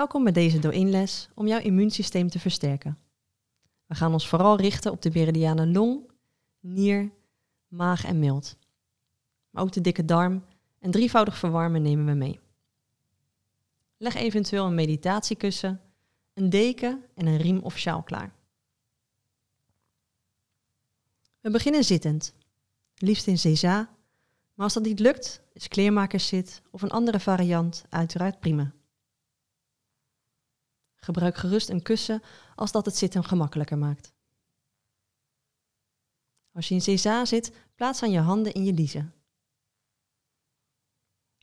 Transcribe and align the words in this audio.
Welkom 0.00 0.24
bij 0.24 0.32
deze 0.32 0.58
Do-in-les 0.58 1.28
om 1.34 1.46
jouw 1.46 1.60
immuunsysteem 1.60 2.28
te 2.28 2.38
versterken. 2.38 2.98
We 3.86 3.94
gaan 3.94 4.12
ons 4.12 4.28
vooral 4.28 4.56
richten 4.56 4.92
op 4.92 5.02
de 5.02 5.10
meridianen 5.14 5.72
long, 5.72 6.10
nier, 6.60 7.10
maag 7.68 8.04
en 8.04 8.18
mild. 8.18 8.56
Maar 9.50 9.62
ook 9.62 9.72
de 9.72 9.80
dikke 9.80 10.04
darm 10.04 10.44
en 10.78 10.90
drievoudig 10.90 11.38
verwarmen 11.38 11.82
nemen 11.82 12.06
we 12.06 12.12
mee. 12.12 12.40
Leg 13.96 14.14
eventueel 14.14 14.66
een 14.66 14.74
meditatiekussen, 14.74 15.80
een 16.34 16.50
deken 16.50 17.04
en 17.14 17.26
een 17.26 17.38
riem 17.38 17.58
of 17.58 17.78
sjaal 17.78 18.02
klaar. 18.02 18.32
We 21.40 21.50
beginnen 21.50 21.84
zittend, 21.84 22.34
liefst 22.94 23.26
in 23.26 23.38
César, 23.38 23.88
maar 24.54 24.64
als 24.64 24.74
dat 24.74 24.82
niet 24.82 25.00
lukt, 25.00 25.42
is 25.52 25.68
kleermakerszit 25.68 26.62
of 26.70 26.82
een 26.82 26.90
andere 26.90 27.20
variant 27.20 27.84
uiteraard 27.88 28.40
prima. 28.40 28.72
Gebruik 31.00 31.36
gerust 31.36 31.68
een 31.68 31.82
kussen 31.82 32.22
als 32.54 32.72
dat 32.72 32.84
het 32.84 32.96
zitten 32.96 33.24
gemakkelijker 33.24 33.78
maakt. 33.78 34.12
Als 36.52 36.68
je 36.68 36.74
in 36.74 36.80
César 36.80 37.26
zit, 37.26 37.52
plaats 37.74 38.00
dan 38.00 38.10
je 38.10 38.18
handen 38.18 38.52
in 38.52 38.64
je 38.64 38.72
liezen. 38.72 39.14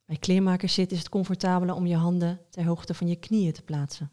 Bij 0.06 0.18
kleermakerszit 0.18 0.92
is 0.92 0.98
het 0.98 1.10
comfortabeler 1.10 1.76
om 1.76 1.86
je 1.86 1.96
handen 1.96 2.46
ter 2.50 2.66
hoogte 2.66 2.94
van 2.94 3.08
je 3.08 3.16
knieën 3.16 3.54
te 3.54 3.62
plaatsen. 3.62 4.12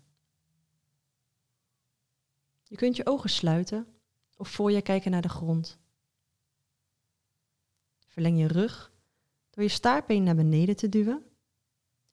Je 2.62 2.76
kunt 2.76 2.96
je 2.96 3.06
ogen 3.06 3.30
sluiten 3.30 3.86
of 4.36 4.48
voor 4.48 4.72
je 4.72 4.82
kijken 4.82 5.10
naar 5.10 5.22
de 5.22 5.28
grond. 5.28 5.78
Verleng 8.06 8.38
je 8.38 8.46
rug 8.46 8.92
door 9.50 9.62
je 9.64 9.70
staartbeen 9.70 10.22
naar 10.22 10.34
beneden 10.34 10.76
te 10.76 10.88
duwen 10.88 11.24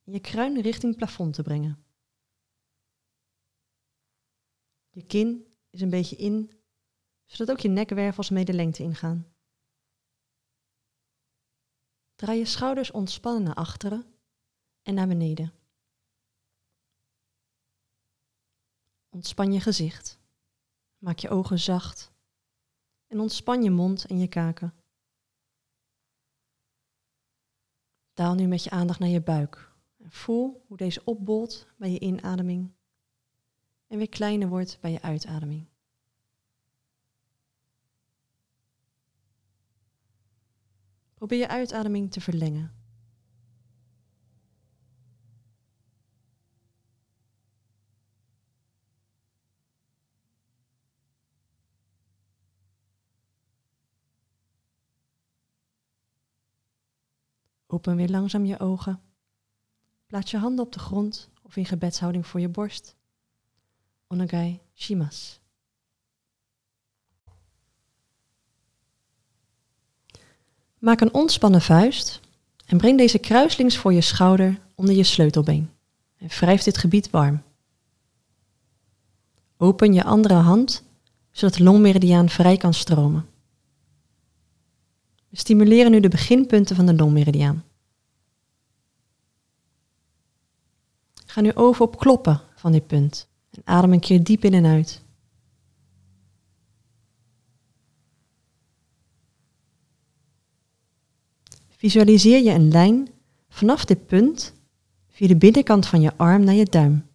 en 0.04 0.12
je 0.14 0.20
kruin 0.20 0.62
richting 0.62 0.92
het 0.92 0.98
plafond 0.98 1.34
te 1.34 1.44
brengen. 1.44 1.86
Je 4.94 5.06
kin 5.06 5.56
is 5.70 5.82
een 5.82 5.90
beetje 5.90 6.16
in, 6.16 6.52
zodat 7.26 7.56
ook 7.56 7.62
je 7.62 7.70
nekwervels 7.70 8.30
mee 8.30 8.46
de 8.46 8.54
lengte 8.54 8.84
ingaan. 8.84 9.34
Draai 12.16 12.38
je 12.38 12.46
schouders 12.46 12.92
ontspannen 12.92 13.44
naar 13.44 13.56
achteren 13.56 14.06
en 14.82 14.94
naar 14.94 15.08
beneden. 15.08 15.54
Ontspan 19.10 19.54
je 19.54 19.60
gezicht. 19.60 20.20
Maak 20.98 21.20
je 21.20 21.30
ogen 21.30 21.60
zacht. 21.60 22.12
En 23.08 23.20
ontspan 23.20 23.64
je 23.64 23.72
mond 23.72 24.06
en 24.06 24.20
je 24.20 24.28
kaken. 24.28 24.74
Daal 28.14 28.36
nu 28.36 28.48
met 28.48 28.64
je 28.64 28.70
aandacht 28.70 29.00
naar 29.00 29.10
je 29.10 29.22
buik. 29.22 29.74
En 29.98 30.12
voel 30.12 30.66
hoe 30.68 30.78
deze 30.78 31.06
opbolt 31.06 31.68
bij 31.78 31.92
je 31.92 32.00
inademing 32.00 32.76
en 33.92 33.98
weer 33.98 34.10
kleiner 34.10 34.48
wordt 34.48 34.78
bij 34.82 34.92
je 34.92 35.02
uitademing. 35.02 35.68
Probeer 41.14 41.38
je 41.38 41.48
uitademing 41.48 42.12
te 42.12 42.22
verlengen. 42.22 42.74
Open 57.68 57.96
weer 57.96 58.10
langzaam 58.10 58.46
je 58.46 58.60
ogen. 58.60 59.02
Plaats 60.06 60.32
je 60.32 60.38
handen 60.38 60.66
op 60.66 60.72
de 60.72 60.80
grond 60.80 61.30
of 61.42 61.56
in 61.56 61.66
gebedshouding 61.66 62.28
voor 62.28 62.40
je 62.40 62.50
borst. 62.50 63.00
Onagai 64.12 64.60
shimasu. 64.76 65.40
Maak 70.78 71.02
een 71.02 71.14
ontspannen 71.14 71.62
vuist 71.62 72.20
en 72.66 72.78
breng 72.78 72.98
deze 72.98 73.18
kruislings 73.18 73.78
voor 73.78 73.94
je 73.94 74.02
schouder 74.02 74.60
onder 74.76 74.96
je 74.96 75.04
sleutelbeen. 75.04 75.70
En 76.18 76.28
wrijf 76.28 76.64
dit 76.64 76.78
gebied 76.78 77.10
warm. 77.10 77.44
Open 79.58 79.94
je 79.94 80.04
andere 80.04 80.34
hand 80.34 80.84
zodat 81.32 81.58
de 81.58 81.64
longmeridiaan 81.64 82.30
vrij 82.30 82.58
kan 82.58 82.74
stromen. 82.74 83.30
We 85.30 85.38
stimuleren 85.38 85.92
nu 85.92 86.00
de 86.00 86.10
beginpunten 86.10 86.76
van 86.76 86.86
de 86.86 86.96
longmeridiaan. 86.96 87.64
Ga 91.26 91.42
nu 91.42 91.54
over 91.54 91.82
op 91.82 91.98
kloppen 91.98 92.42
van 92.56 92.72
dit 92.72 92.88
punt. 92.88 93.30
En 93.52 93.62
adem 93.64 93.94
een 93.94 94.00
keer 94.00 94.24
diep 94.24 94.44
in 94.44 94.54
en 94.54 94.66
uit. 94.66 95.04
Visualiseer 101.70 102.44
je 102.44 102.52
een 102.52 102.72
lijn 102.72 103.10
vanaf 103.50 103.86
dit 103.86 104.06
punt 104.06 104.54
via 105.08 105.28
de 105.28 105.36
binnenkant 105.36 105.88
van 105.88 106.02
je 106.02 106.18
arm 106.18 106.44
naar 106.44 106.54
je 106.54 106.66
duim. 106.66 107.06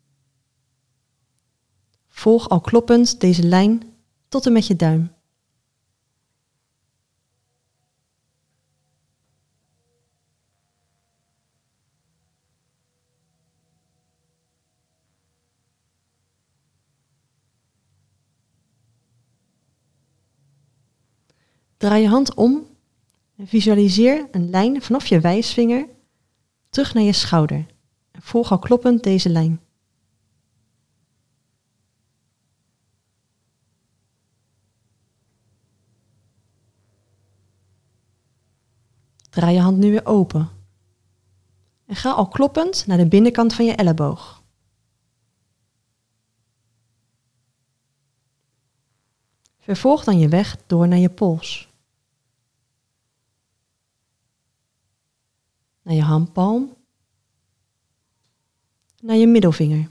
Volg 2.07 2.49
al 2.49 2.61
kloppend 2.61 3.21
deze 3.21 3.43
lijn 3.43 3.83
tot 4.29 4.47
en 4.47 4.53
met 4.53 4.67
je 4.67 4.77
duim. 4.77 5.16
Draai 21.87 22.03
je 22.03 22.09
hand 22.09 22.35
om 22.35 22.67
en 23.37 23.47
visualiseer 23.47 24.29
een 24.31 24.51
lijn 24.51 24.83
vanaf 24.83 25.07
je 25.07 25.21
wijsvinger 25.21 25.89
terug 26.69 26.95
naar 26.95 27.03
je 27.03 27.13
schouder. 27.13 27.67
En 28.11 28.23
volg 28.23 28.51
al 28.51 28.59
kloppend 28.59 29.03
deze 29.03 29.29
lijn. 29.29 29.61
Draai 39.31 39.55
je 39.55 39.61
hand 39.61 39.77
nu 39.77 39.91
weer 39.91 40.07
open. 40.07 40.49
En 41.87 41.97
ga 41.97 42.11
al 42.11 42.29
kloppend 42.29 42.87
naar 42.87 42.99
de 42.99 43.09
binnenkant 43.09 43.55
van 43.55 43.65
je 43.65 43.73
elleboog. 43.73 44.43
Vervolg 49.59 50.05
dan 50.05 50.19
je 50.19 50.29
weg 50.29 50.57
door 50.67 50.89
naar 50.89 50.99
je 50.99 51.11
pols. 51.11 51.66
Naar 55.87 55.95
je 55.95 56.03
handpalm. 56.03 56.77
Naar 59.01 59.17
je 59.17 59.27
middelvinger. 59.27 59.91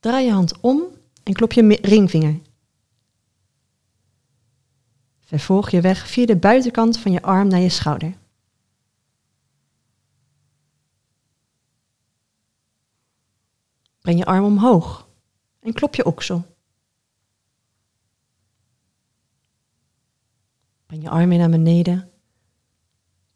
Draai 0.00 0.24
je 0.24 0.32
hand 0.32 0.60
om 0.60 0.82
en 1.22 1.32
klop 1.32 1.52
je 1.52 1.78
ringvinger. 1.82 2.40
Vervolg 5.20 5.70
je 5.70 5.80
weg 5.80 6.08
via 6.08 6.26
de 6.26 6.36
buitenkant 6.36 6.98
van 6.98 7.12
je 7.12 7.22
arm 7.22 7.48
naar 7.48 7.60
je 7.60 7.68
schouder. 7.68 8.16
Breng 14.00 14.18
je 14.18 14.24
arm 14.24 14.44
omhoog 14.44 15.08
en 15.60 15.72
klop 15.72 15.94
je 15.94 16.04
oksel. 16.04 16.56
Breng 20.86 21.02
je 21.02 21.10
arm 21.10 21.28
weer 21.28 21.38
naar 21.38 21.50
beneden. 21.50 22.07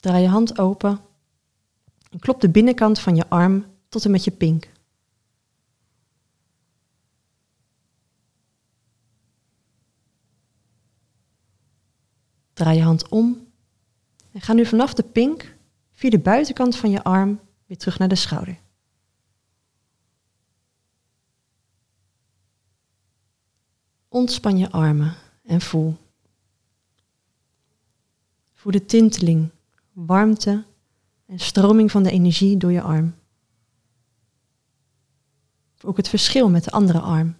Draai 0.02 0.22
je 0.22 0.28
hand 0.28 0.58
open 0.58 1.00
en 2.10 2.18
klop 2.18 2.40
de 2.40 2.50
binnenkant 2.50 3.00
van 3.00 3.16
je 3.16 3.28
arm 3.28 3.66
tot 3.88 4.04
en 4.04 4.10
met 4.10 4.24
je 4.24 4.30
pink. 4.30 4.70
Draai 12.52 12.76
je 12.76 12.82
hand 12.82 13.08
om 13.08 13.46
en 14.32 14.40
ga 14.40 14.52
nu 14.52 14.66
vanaf 14.66 14.94
de 14.94 15.02
pink 15.02 15.56
via 15.92 16.10
de 16.10 16.18
buitenkant 16.18 16.76
van 16.76 16.90
je 16.90 17.04
arm 17.04 17.40
weer 17.66 17.78
terug 17.78 17.98
naar 17.98 18.08
de 18.08 18.14
schouder. 18.14 18.58
Ontspan 24.08 24.58
je 24.58 24.70
armen 24.70 25.16
en 25.42 25.60
voel. 25.60 25.96
Voel 28.52 28.72
de 28.72 28.84
tinteling, 28.84 29.50
warmte 29.92 30.64
en 31.26 31.38
stroming 31.38 31.90
van 31.90 32.02
de 32.02 32.10
energie 32.10 32.56
door 32.56 32.72
je 32.72 32.82
arm. 32.82 33.14
Ook 35.84 35.96
het 35.96 36.08
verschil 36.08 36.50
met 36.50 36.64
de 36.64 36.70
andere 36.70 37.00
arm. 37.00 37.36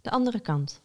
De 0.00 0.10
andere 0.10 0.40
kant. 0.40 0.82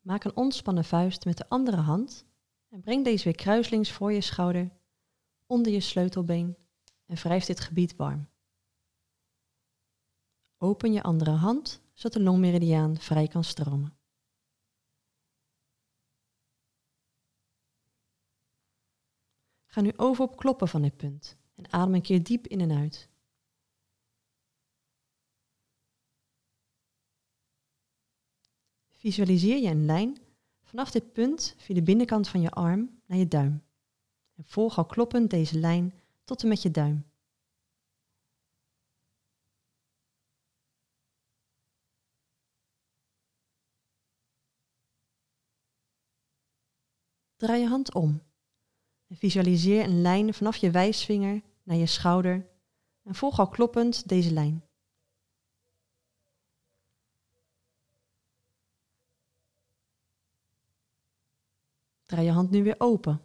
Maak 0.00 0.24
een 0.24 0.36
ontspannen 0.36 0.84
vuist 0.84 1.24
met 1.24 1.36
de 1.36 1.48
andere 1.48 1.76
hand 1.76 2.26
En 2.68 2.80
breng 2.80 3.04
deze 3.04 3.24
weer 3.24 3.34
kruislings 3.34 3.92
voor 3.92 4.12
je 4.12 4.20
schouder, 4.20 4.70
onder 5.46 5.72
je 5.72 5.80
sleutelbeen 5.80 6.56
en 7.06 7.16
wrijf 7.16 7.44
dit 7.44 7.60
gebied 7.60 7.96
warm. 7.96 8.28
Open 10.58 10.92
je 10.92 11.02
andere 11.02 11.30
hand, 11.30 11.80
zodat 11.98 12.12
de 12.12 12.22
longmeridiaan 12.22 12.96
vrij 12.96 13.28
kan 13.28 13.44
stromen. 13.44 13.98
Ga 19.66 19.80
nu 19.80 19.92
over 19.96 20.24
op 20.24 20.36
kloppen 20.36 20.68
van 20.68 20.82
dit 20.82 20.96
punt 20.96 21.36
en 21.54 21.72
adem 21.72 21.94
een 21.94 22.02
keer 22.02 22.22
diep 22.22 22.46
in 22.46 22.60
en 22.60 22.72
uit. 22.72 23.08
Visualiseer 28.88 29.62
je 29.62 29.68
een 29.68 29.84
lijn 29.84 30.18
vanaf 30.62 30.90
dit 30.90 31.12
punt 31.12 31.54
via 31.58 31.74
de 31.74 31.82
binnenkant 31.82 32.28
van 32.28 32.40
je 32.40 32.50
arm 32.50 33.00
naar 33.06 33.18
je 33.18 33.28
duim. 33.28 33.64
En 34.34 34.44
volg 34.44 34.78
al 34.78 34.86
kloppend 34.86 35.30
deze 35.30 35.58
lijn 35.58 35.94
tot 36.24 36.42
en 36.42 36.48
met 36.48 36.62
je 36.62 36.70
duim. 36.70 37.04
Draai 47.38 47.60
je 47.60 47.68
hand 47.68 47.94
om 47.94 48.22
visualiseer 49.08 49.84
een 49.84 50.00
lijn 50.00 50.34
vanaf 50.34 50.56
je 50.56 50.70
wijsvinger 50.70 51.42
naar 51.62 51.76
je 51.76 51.86
schouder 51.86 52.48
en 53.02 53.14
volg 53.14 53.38
al 53.38 53.48
kloppend 53.48 54.08
deze 54.08 54.32
lijn. 54.32 54.64
Draai 62.06 62.24
je 62.24 62.32
hand 62.32 62.50
nu 62.50 62.62
weer 62.62 62.74
open 62.78 63.22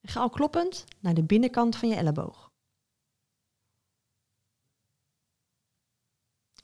en 0.00 0.08
ga 0.08 0.20
al 0.20 0.30
kloppend 0.30 0.84
naar 1.00 1.14
de 1.14 1.24
binnenkant 1.24 1.76
van 1.76 1.88
je 1.88 1.94
elleboog. 1.94 2.52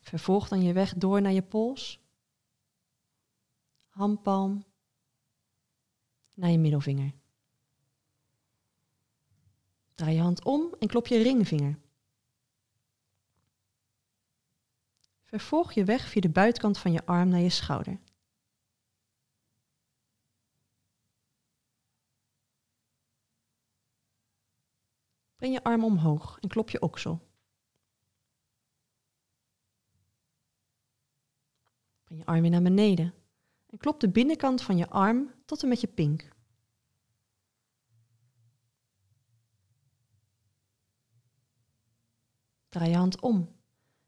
Vervolg 0.00 0.49
dan 0.49 0.62
je 0.62 0.73
weg 0.73 0.94
door 0.94 1.23
naar 1.23 1.32
je 1.32 1.43
pols, 1.43 2.00
handpalm, 3.88 4.64
naar 6.38 6.50
je 6.50 6.58
middelvinger. 6.58 7.12
Draai 9.94 10.14
je 10.14 10.20
hand 10.20 10.44
om 10.44 10.75
en 10.79 10.88
klop 10.88 11.06
je 11.06 11.23
ringvinger. 11.23 11.79
Vervolg 15.25 15.73
je 15.73 15.85
weg 15.85 16.08
via 16.08 16.20
de 16.20 16.31
buitenkant 16.31 16.79
van 16.79 16.93
je 16.93 17.06
arm 17.06 17.29
naar 17.29 17.40
je 17.40 17.50
schouder. 17.50 18.00
Breng 25.37 25.52
je 25.55 25.64
arm 25.64 25.85
omhoog 25.85 26.38
en 26.40 26.49
klop 26.49 26.70
je 26.70 26.81
oksel. 26.81 27.29
Breng 32.05 32.20
je 32.20 32.26
arm 32.26 32.40
weer 32.40 32.50
naar 32.50 32.62
beneden 32.62 33.18
en 33.70 33.79
klop 33.79 34.00
de 34.00 34.09
binnenkant 34.09 34.62
van 34.62 34.76
je 34.76 34.88
arm 34.88 35.35
tot 35.44 35.62
en 35.62 35.69
met 35.69 35.81
je 35.81 35.87
pink. 35.87 36.29
Draai 42.69 42.91
je 42.91 42.97
hand 42.97 43.20
om 43.20 43.56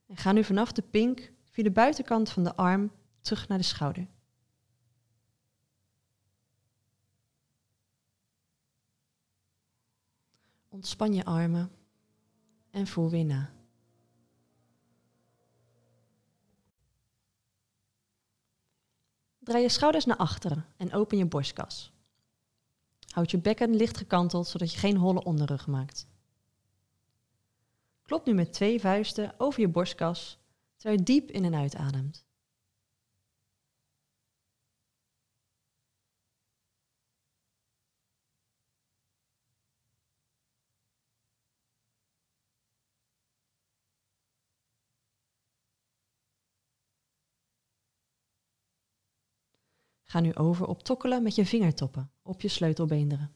en 0.05 0.17
ga 0.17 0.31
nu 0.31 0.43
vanaf 0.43 0.71
de 0.71 0.81
pink 0.81 1.31
via 1.43 1.63
de 1.63 1.71
buitenkant 1.71 2.29
van 2.29 2.43
de 2.43 2.55
arm 2.55 2.91
terug 3.21 3.47
naar 3.47 3.57
de 3.57 3.63
schouder. 3.63 4.07
Ontspan 10.67 11.13
je 11.13 11.25
armen 11.25 11.71
en 12.69 12.87
voel 12.87 13.09
weer 13.09 13.25
na. 13.25 13.60
Draai 19.51 19.65
je 19.65 19.71
schouders 19.71 20.05
naar 20.05 20.17
achteren 20.17 20.65
en 20.77 20.93
open 20.93 21.17
je 21.17 21.25
borstkas. 21.25 21.91
Houd 23.09 23.31
je 23.31 23.37
bekken 23.37 23.75
licht 23.75 23.97
gekanteld 23.97 24.47
zodat 24.47 24.71
je 24.71 24.77
geen 24.77 24.97
holle 24.97 25.23
onderrug 25.23 25.67
maakt. 25.67 26.07
Klop 28.03 28.25
nu 28.25 28.33
met 28.33 28.53
twee 28.53 28.79
vuisten 28.79 29.33
over 29.37 29.59
je 29.59 29.67
borstkas 29.67 30.37
terwijl 30.75 30.99
je 30.99 31.05
diep 31.05 31.31
in 31.31 31.45
en 31.45 31.55
uitademt. 31.55 32.25
Ga 50.11 50.19
nu 50.19 50.35
over 50.35 50.67
op 50.67 50.83
tokkelen 50.83 51.23
met 51.23 51.35
je 51.35 51.45
vingertoppen 51.45 52.11
op 52.21 52.41
je 52.41 52.47
sleutelbeenderen. 52.47 53.33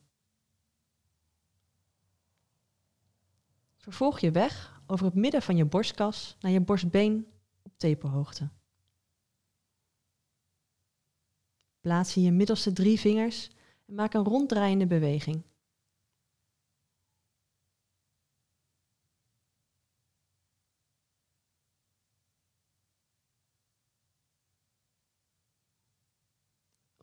Vervolg 3.77 4.19
je 4.19 4.31
weg 4.31 4.81
over 4.87 5.05
het 5.05 5.15
midden 5.15 5.41
van 5.41 5.55
je 5.55 5.65
borstkas 5.65 6.37
naar 6.39 6.51
je 6.51 6.61
borstbeen 6.61 7.27
op 7.61 7.77
tepelhoogte. 7.77 8.49
Plaats 11.79 12.13
hier 12.13 12.23
je 12.23 12.31
middelste 12.31 12.73
drie 12.73 12.99
vingers 12.99 13.49
en 13.85 13.95
maak 13.95 14.13
een 14.13 14.23
ronddraaiende 14.23 14.87
beweging. 14.87 15.43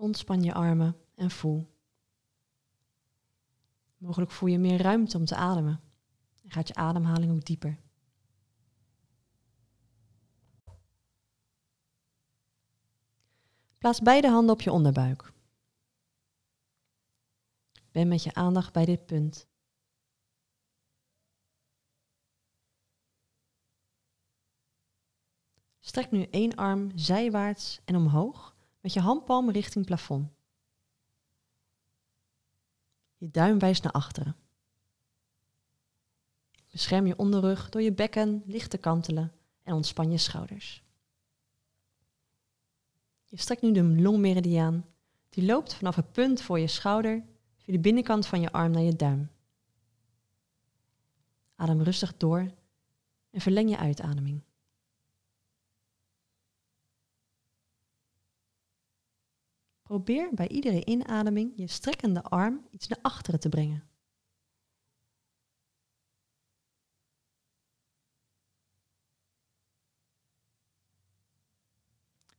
Ontspan 0.02 0.42
je 0.42 0.54
armen 0.54 0.96
en 1.14 1.30
voel. 1.30 1.70
Mogelijk 3.96 4.30
voel 4.30 4.48
je 4.48 4.58
meer 4.58 4.82
ruimte 4.82 5.16
om 5.16 5.24
te 5.24 5.36
ademen. 5.36 5.80
En 6.42 6.50
gaat 6.50 6.68
je 6.68 6.74
ademhaling 6.74 7.32
ook 7.32 7.44
dieper. 7.44 7.80
Plaats 13.78 14.00
beide 14.00 14.28
handen 14.28 14.54
op 14.54 14.60
je 14.60 14.72
onderbuik. 14.72 15.32
Ben 17.92 18.08
met 18.08 18.22
je 18.22 18.34
aandacht 18.34 18.72
bij 18.72 18.84
dit 18.84 19.06
punt. 19.06 19.46
Strek 25.80 26.10
nu 26.10 26.22
één 26.22 26.54
arm 26.54 26.90
zijwaarts 26.94 27.80
en 27.84 27.96
omhoog 27.96 28.52
met 28.82 28.92
je 28.92 29.00
handpalm 29.00 29.50
richting 29.50 29.86
plafond. 29.86 30.28
Je 33.16 33.30
duim 33.30 33.58
wijst 33.58 33.82
naar 33.82 33.92
achteren. 33.92 34.36
Bescherm 36.70 37.06
je 37.06 37.18
onderrug 37.18 37.68
door 37.68 37.82
je 37.82 37.92
bekken 37.92 38.42
licht 38.46 38.70
te 38.70 38.78
kantelen 38.78 39.32
en 39.62 39.74
ontspan 39.74 40.10
je 40.10 40.18
schouders. 40.18 40.82
Je 43.24 43.36
strekt 43.36 43.62
nu 43.62 43.72
de 43.72 43.82
longmeridiaan. 43.82 44.86
Die 45.28 45.44
loopt 45.44 45.74
vanaf 45.74 45.96
het 45.96 46.12
punt 46.12 46.42
voor 46.42 46.58
je 46.58 46.66
schouder 46.66 47.24
via 47.56 47.72
de 47.72 47.80
binnenkant 47.80 48.26
van 48.26 48.40
je 48.40 48.52
arm 48.52 48.72
naar 48.72 48.82
je 48.82 48.96
duim. 48.96 49.30
Adem 51.54 51.82
rustig 51.82 52.16
door 52.16 52.50
en 53.30 53.40
verleng 53.40 53.70
je 53.70 53.76
uitademing. 53.76 54.42
Probeer 59.92 60.34
bij 60.34 60.48
iedere 60.48 60.84
inademing 60.84 61.52
je 61.56 61.66
strekkende 61.66 62.22
arm 62.22 62.66
iets 62.70 62.88
naar 62.88 62.98
achteren 63.02 63.40
te 63.40 63.48
brengen. 63.48 63.88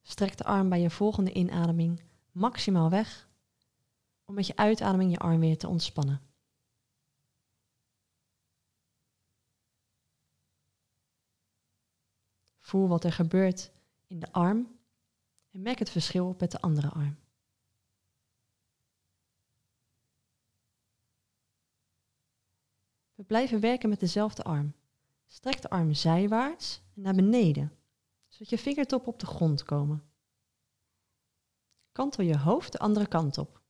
Strek 0.02 0.38
de 0.38 0.44
arm 0.44 0.70
bij 0.70 0.80
je 0.82 0.90
volgende 0.90 1.34
inademing 1.34 2.04
maximaal 2.32 2.90
weg 2.90 3.30
om 4.26 4.34
met 4.34 4.48
je 4.48 4.56
uitademing 4.56 5.12
je 5.12 5.18
arm 5.18 5.40
weer 5.40 5.58
te 5.58 5.68
ontspannen. 5.68 6.22
Voel 12.60 12.88
wat 12.88 13.04
er 13.04 13.14
gebeurt 13.14 13.72
in 14.08 14.20
de 14.20 14.32
arm 14.32 14.78
en 15.52 15.62
merk 15.62 15.80
het 15.80 15.90
verschil 15.90 16.36
met 16.40 16.52
de 16.52 16.62
andere 16.62 16.90
arm. 16.90 17.22
We 23.16 23.24
blijven 23.24 23.60
werken 23.60 23.90
met 23.90 24.00
dezelfde 24.00 24.44
arm. 24.44 24.74
Strek 25.26 25.62
de 25.62 25.70
arm 25.70 25.94
zijwaarts 25.94 26.82
en 26.96 27.02
naar 27.02 27.16
beneden, 27.16 27.72
zodat 28.28 28.50
je 28.50 28.58
vingertoppen 28.58 29.14
op 29.14 29.20
de 29.20 29.26
grond 29.26 29.64
komen. 29.64 30.04
Kantel 31.92 32.24
je 32.24 32.38
hoofd 32.38 32.72
de 32.72 32.80
andere 32.80 33.08
kant 33.08 33.38
op. 33.38 33.62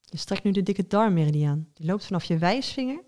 Je 0.00 0.16
strekt 0.16 0.44
nu 0.44 0.50
de 0.50 0.62
dikke 0.62 0.86
darmmeridiaan. 0.86 1.70
Die 1.74 1.86
loopt 1.86 2.04
vanaf 2.04 2.24
je 2.24 2.38
wijsvinger, 2.38 3.04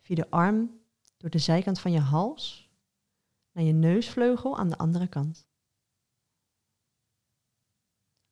via 0.00 0.14
de 0.14 0.30
arm, 0.30 0.80
door 1.16 1.30
de 1.30 1.38
zijkant 1.38 1.80
van 1.80 1.92
je 1.92 2.00
hals, 2.00 2.70
naar 3.52 3.64
je 3.64 3.72
neusvleugel 3.72 4.58
aan 4.58 4.68
de 4.68 4.78
andere 4.78 5.08
kant. 5.08 5.46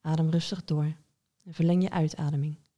Adem 0.00 0.30
rustig 0.30 0.64
door 0.64 0.96
en 1.42 1.54
verleng 1.54 1.82
je 1.82 1.90
uitademing. 1.90 2.69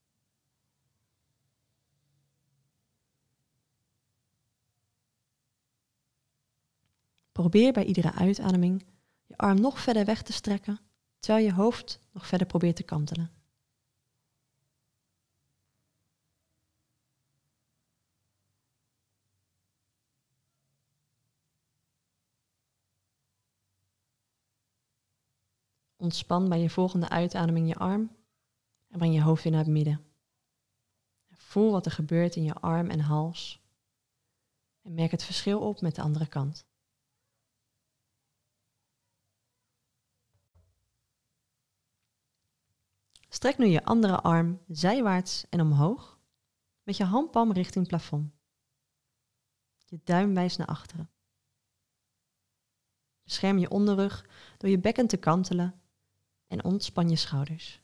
Probeer 7.42 7.72
bij 7.72 7.84
iedere 7.84 8.12
uitademing 8.12 8.86
je 9.24 9.36
arm 9.36 9.60
nog 9.60 9.80
verder 9.80 10.04
weg 10.04 10.22
te 10.22 10.32
strekken, 10.32 10.80
terwijl 11.18 11.44
je 11.44 11.52
hoofd 11.52 12.00
nog 12.12 12.26
verder 12.26 12.46
probeert 12.46 12.76
te 12.76 12.82
kantelen. 12.82 13.30
Ontspan 25.96 26.48
bij 26.48 26.60
je 26.60 26.70
volgende 26.70 27.08
uitademing 27.08 27.68
je 27.68 27.76
arm 27.76 28.16
en 28.88 28.98
breng 28.98 29.14
je 29.14 29.22
hoofd 29.22 29.42
weer 29.42 29.52
naar 29.52 29.64
het 29.64 29.72
midden. 29.72 30.04
Voel 31.30 31.70
wat 31.70 31.86
er 31.86 31.92
gebeurt 31.92 32.36
in 32.36 32.42
je 32.42 32.54
arm 32.54 32.90
en 32.90 33.00
hals. 33.00 33.62
En 34.82 34.94
merk 34.94 35.10
het 35.10 35.24
verschil 35.24 35.60
op 35.60 35.80
met 35.80 35.94
de 35.94 36.02
andere 36.02 36.26
kant. 36.26 36.70
Strek 43.42 43.58
nu 43.58 43.66
je 43.66 43.84
andere 43.84 44.20
arm 44.20 44.62
zijwaarts 44.68 45.48
en 45.48 45.60
omhoog 45.60 46.20
met 46.82 46.96
je 46.96 47.04
handpalm 47.04 47.52
richting 47.52 47.86
plafond. 47.86 48.32
Je 49.86 50.00
duim 50.04 50.34
wijst 50.34 50.58
naar 50.58 50.66
achteren. 50.66 51.10
Bescherm 53.22 53.58
je 53.58 53.70
onderrug 53.70 54.26
door 54.58 54.70
je 54.70 54.78
bekken 54.78 55.06
te 55.06 55.16
kantelen 55.16 55.82
en 56.46 56.64
ontspan 56.64 57.08
je 57.08 57.16
schouders. 57.16 57.80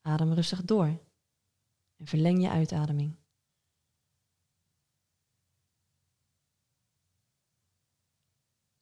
Adem 0.00 0.32
rustig 0.32 0.64
door 0.64 0.86
en 1.96 2.06
verleng 2.06 2.42
je 2.42 2.50
uitademing. 2.50 3.16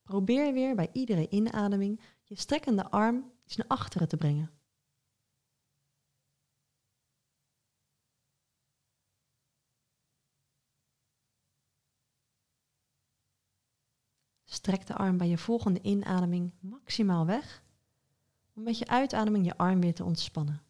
Probeer 0.03 0.53
weer 0.53 0.75
bij 0.75 0.91
iedere 0.93 1.29
inademing 1.29 2.01
je 2.23 2.37
strekkende 2.39 2.91
arm 2.91 3.33
iets 3.45 3.57
naar 3.57 3.67
achteren 3.67 4.09
te 4.09 4.17
brengen. 4.17 4.51
Strek 14.45 14.87
de 14.87 14.95
arm 14.95 15.17
bij 15.17 15.29
je 15.29 15.39
volgende 15.39 15.83
inademing 15.83 16.53
maximaal 16.61 17.27
weg 17.27 17.63
om 18.53 18.63
met 18.63 18.79
je 18.79 18.87
uitademing 18.87 19.45
je 19.45 19.57
arm 19.57 19.81
weer 19.81 19.95
te 19.95 20.05
ontspannen. 20.05 20.63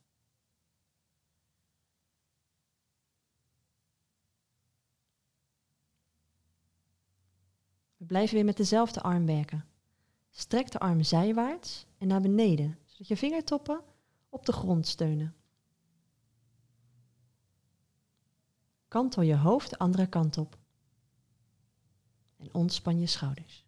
We 7.97 8.04
blijven 8.04 8.35
weer 8.35 8.45
met 8.45 8.57
dezelfde 8.57 9.00
arm 9.00 9.26
werken. 9.26 9.74
Strek 10.37 10.71
de 10.71 10.79
arm 10.79 11.03
zijwaarts 11.03 11.87
en 11.99 12.07
naar 12.07 12.21
beneden, 12.21 12.79
zodat 12.85 13.09
je 13.09 13.17
vingertoppen 13.17 13.85
op 14.29 14.47
de 14.47 14.53
grond 14.53 14.87
steunen. 14.87 15.35
Kantel 18.88 19.23
je 19.23 19.37
hoofd 19.37 19.71
de 19.71 19.79
andere 19.79 20.07
kant 20.07 20.38
op. 20.38 20.59
En 22.37 22.55
ontspan 22.55 23.00
je 23.00 23.07
schouders. 23.07 23.67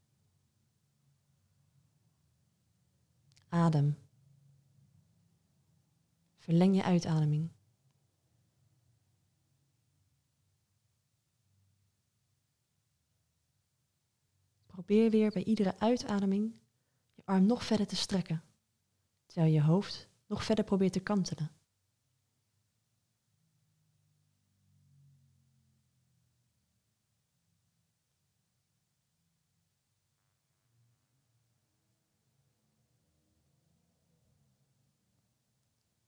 Adem. 3.48 3.98
Verleng 6.36 6.76
je 6.76 6.82
uitademing. 6.82 7.50
Probeer 14.86 15.10
weer 15.10 15.30
bij 15.30 15.44
iedere 15.44 15.78
uitademing 15.78 16.60
je 17.14 17.22
arm 17.24 17.46
nog 17.46 17.64
verder 17.64 17.86
te 17.86 17.96
strekken, 17.96 18.42
terwijl 19.26 19.52
je 19.52 19.62
hoofd 19.62 20.08
nog 20.26 20.44
verder 20.44 20.64
probeert 20.64 20.92
te 20.92 21.00
kantelen. 21.00 21.50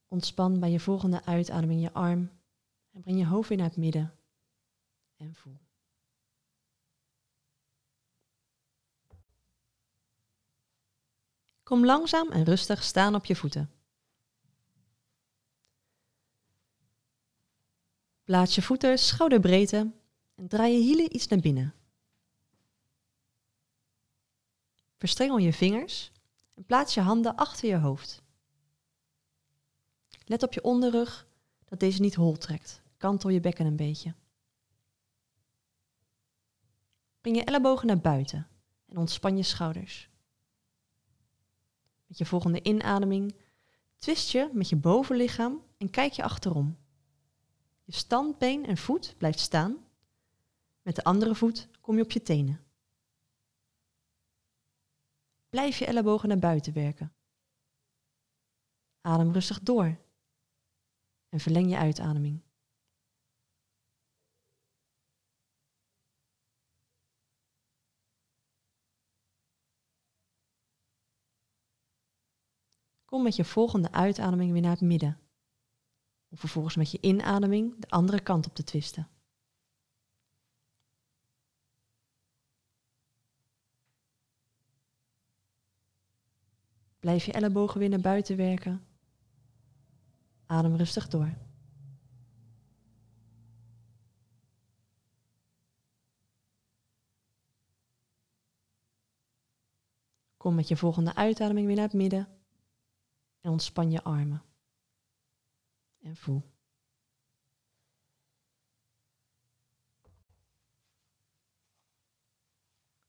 Ontspan 0.07 0.59
bij 0.59 0.71
je 0.71 0.79
volgende 0.79 1.25
uitademing 1.25 1.81
je 1.81 1.93
arm 1.93 2.29
en 2.91 3.01
breng 3.01 3.17
je 3.17 3.25
hoofd 3.25 3.49
weer 3.49 3.57
naar 3.57 3.67
het 3.67 3.77
midden 3.77 4.15
en 5.17 5.35
voel. 5.35 5.68
Kom 11.69 11.85
langzaam 11.85 12.31
en 12.31 12.43
rustig 12.43 12.83
staan 12.83 13.15
op 13.15 13.25
je 13.25 13.35
voeten. 13.35 13.71
Plaats 18.23 18.55
je 18.55 18.61
voeten 18.61 18.99
schouderbreedte 18.99 19.91
en 20.35 20.47
draai 20.47 20.73
je 20.73 20.79
hielen 20.79 21.15
iets 21.15 21.27
naar 21.27 21.39
binnen. 21.39 21.73
Verstrengel 24.97 25.37
je 25.37 25.53
vingers 25.53 26.11
en 26.53 26.65
plaats 26.65 26.93
je 26.93 27.01
handen 27.01 27.35
achter 27.35 27.69
je 27.69 27.77
hoofd. 27.77 28.21
Let 30.25 30.43
op 30.43 30.53
je 30.53 30.63
onderrug 30.63 31.27
dat 31.65 31.79
deze 31.79 32.01
niet 32.01 32.15
hol 32.15 32.37
trekt. 32.37 32.81
Kantel 32.97 33.29
je 33.29 33.39
bekken 33.39 33.65
een 33.65 33.75
beetje. 33.75 34.13
Breng 37.21 37.35
je 37.35 37.43
ellebogen 37.43 37.87
naar 37.87 37.99
buiten 37.99 38.47
en 38.87 38.97
ontspan 38.97 39.37
je 39.37 39.43
schouders. 39.43 40.09
Met 42.09 42.17
je 42.17 42.25
volgende 42.25 42.63
inademing 42.63 43.35
twist 43.97 44.29
je 44.29 44.49
met 44.53 44.69
je 44.69 44.75
bovenlichaam 44.75 45.63
en 45.77 45.89
kijk 45.89 46.13
je 46.13 46.23
achterom. 46.23 46.77
Je 47.83 47.93
standbeen 47.93 48.65
en 48.65 48.77
voet 48.77 49.15
blijft 49.17 49.39
staan. 49.39 49.77
Met 50.81 50.95
de 50.95 51.03
andere 51.03 51.35
voet 51.35 51.67
kom 51.81 51.95
je 51.95 52.03
op 52.03 52.11
je 52.11 52.21
tenen. 52.21 52.63
Blijf 55.49 55.77
je 55.77 55.85
ellebogen 55.85 56.29
naar 56.29 56.39
buiten 56.39 56.73
werken. 56.73 57.13
Adem 59.01 59.31
rustig 59.31 59.59
door 59.59 59.97
en 61.29 61.39
verleng 61.39 61.69
je 61.69 61.77
uitademing. 61.77 62.41
Kom 73.09 73.23
met 73.23 73.35
je 73.35 73.45
volgende 73.45 73.91
uitademing 73.91 74.51
weer 74.51 74.61
naar 74.61 74.71
het 74.71 74.81
midden. 74.81 75.19
Om 76.29 76.37
vervolgens 76.37 76.75
met 76.75 76.91
je 76.91 76.97
inademing 77.01 77.79
de 77.79 77.89
andere 77.89 78.19
kant 78.19 78.47
op 78.47 78.55
te 78.55 78.63
twisten. 78.63 79.07
Blijf 86.99 87.25
je 87.25 87.31
ellebogen 87.31 87.79
weer 87.79 87.89
naar 87.89 87.99
buiten 87.99 88.37
werken. 88.37 88.85
Adem 90.45 90.75
rustig 90.75 91.07
door. 91.07 91.37
Kom 100.37 100.55
met 100.55 100.67
je 100.67 100.77
volgende 100.77 101.15
uitademing 101.15 101.65
weer 101.65 101.75
naar 101.75 101.85
het 101.85 101.93
midden. 101.93 102.38
En 103.39 103.51
ontspan 103.51 103.91
je 103.91 104.03
armen. 104.03 104.43
En 105.99 106.15
voel. 106.15 106.43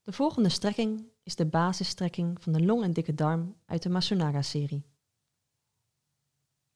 De 0.01 0.11
volgende 0.11 0.49
strekking 0.49 1.11
is 1.23 1.35
de 1.35 1.45
basisstrekking 1.45 2.41
van 2.43 2.53
de 2.53 2.65
long 2.65 2.83
en 2.83 2.93
dikke 2.93 3.13
darm 3.13 3.61
uit 3.65 3.83
de 3.83 3.89
Masunaga-serie. 3.89 4.85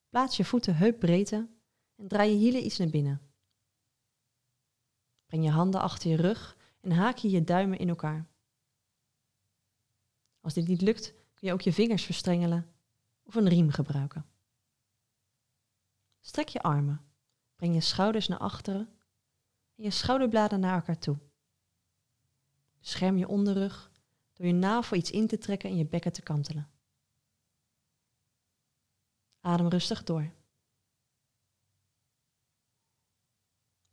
Plaats 0.09 0.37
je 0.37 0.45
voeten 0.45 0.75
heupbreedte 0.75 1.49
en 1.95 2.07
draai 2.07 2.31
je 2.31 2.37
hielen 2.37 2.65
iets 2.65 2.77
naar 2.77 2.89
binnen. 2.89 3.21
Breng 5.25 5.43
je 5.43 5.49
handen 5.49 5.81
achter 5.81 6.09
je 6.09 6.15
rug 6.15 6.57
en 6.81 6.91
haak 6.91 7.17
je 7.17 7.29
je 7.29 7.43
duimen 7.43 7.79
in 7.79 7.89
elkaar. 7.89 8.29
Als 10.39 10.53
dit 10.53 10.67
niet 10.67 10.81
lukt, 10.81 11.13
kun 11.33 11.47
je 11.47 11.53
ook 11.53 11.61
je 11.61 11.73
vingers 11.73 12.03
verstrengelen 12.03 12.74
of 13.25 13.35
een 13.35 13.47
riem 13.47 13.69
gebruiken. 13.69 14.25
Strek 16.19 16.47
je 16.47 16.61
armen. 16.61 17.05
Breng 17.55 17.73
je 17.73 17.81
schouders 17.81 18.27
naar 18.27 18.39
achteren 18.39 18.99
en 19.75 19.83
je 19.83 19.91
schouderbladen 19.91 20.59
naar 20.59 20.75
elkaar 20.75 20.99
toe. 20.99 21.19
Bescherm 22.79 23.17
je 23.17 23.27
onderrug 23.27 23.91
door 24.33 24.45
je 24.45 24.53
navel 24.53 24.97
iets 24.97 25.11
in 25.11 25.27
te 25.27 25.37
trekken 25.37 25.69
en 25.69 25.77
je 25.77 25.85
bekken 25.85 26.11
te 26.13 26.21
kantelen. 26.21 26.69
Adem 29.39 29.67
rustig 29.67 30.03
door. 30.03 30.33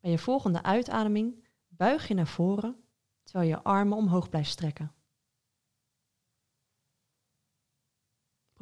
Bij 0.01 0.11
je 0.11 0.19
volgende 0.19 0.63
uitademing 0.63 1.49
buig 1.69 2.09
je 2.09 2.15
naar 2.15 2.27
voren 2.27 2.85
terwijl 3.23 3.51
je 3.51 3.63
armen 3.63 3.97
omhoog 3.97 4.29
blijft 4.29 4.51
strekken. 4.51 4.95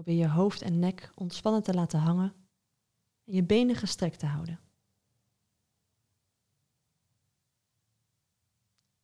Probeer 0.00 0.18
je 0.18 0.28
hoofd 0.28 0.62
en 0.62 0.78
nek 0.78 1.12
ontspannen 1.14 1.62
te 1.62 1.74
laten 1.74 2.00
hangen 2.00 2.34
en 3.24 3.32
je 3.34 3.42
benen 3.42 3.76
gestrekt 3.76 4.18
te 4.18 4.26
houden. 4.26 4.60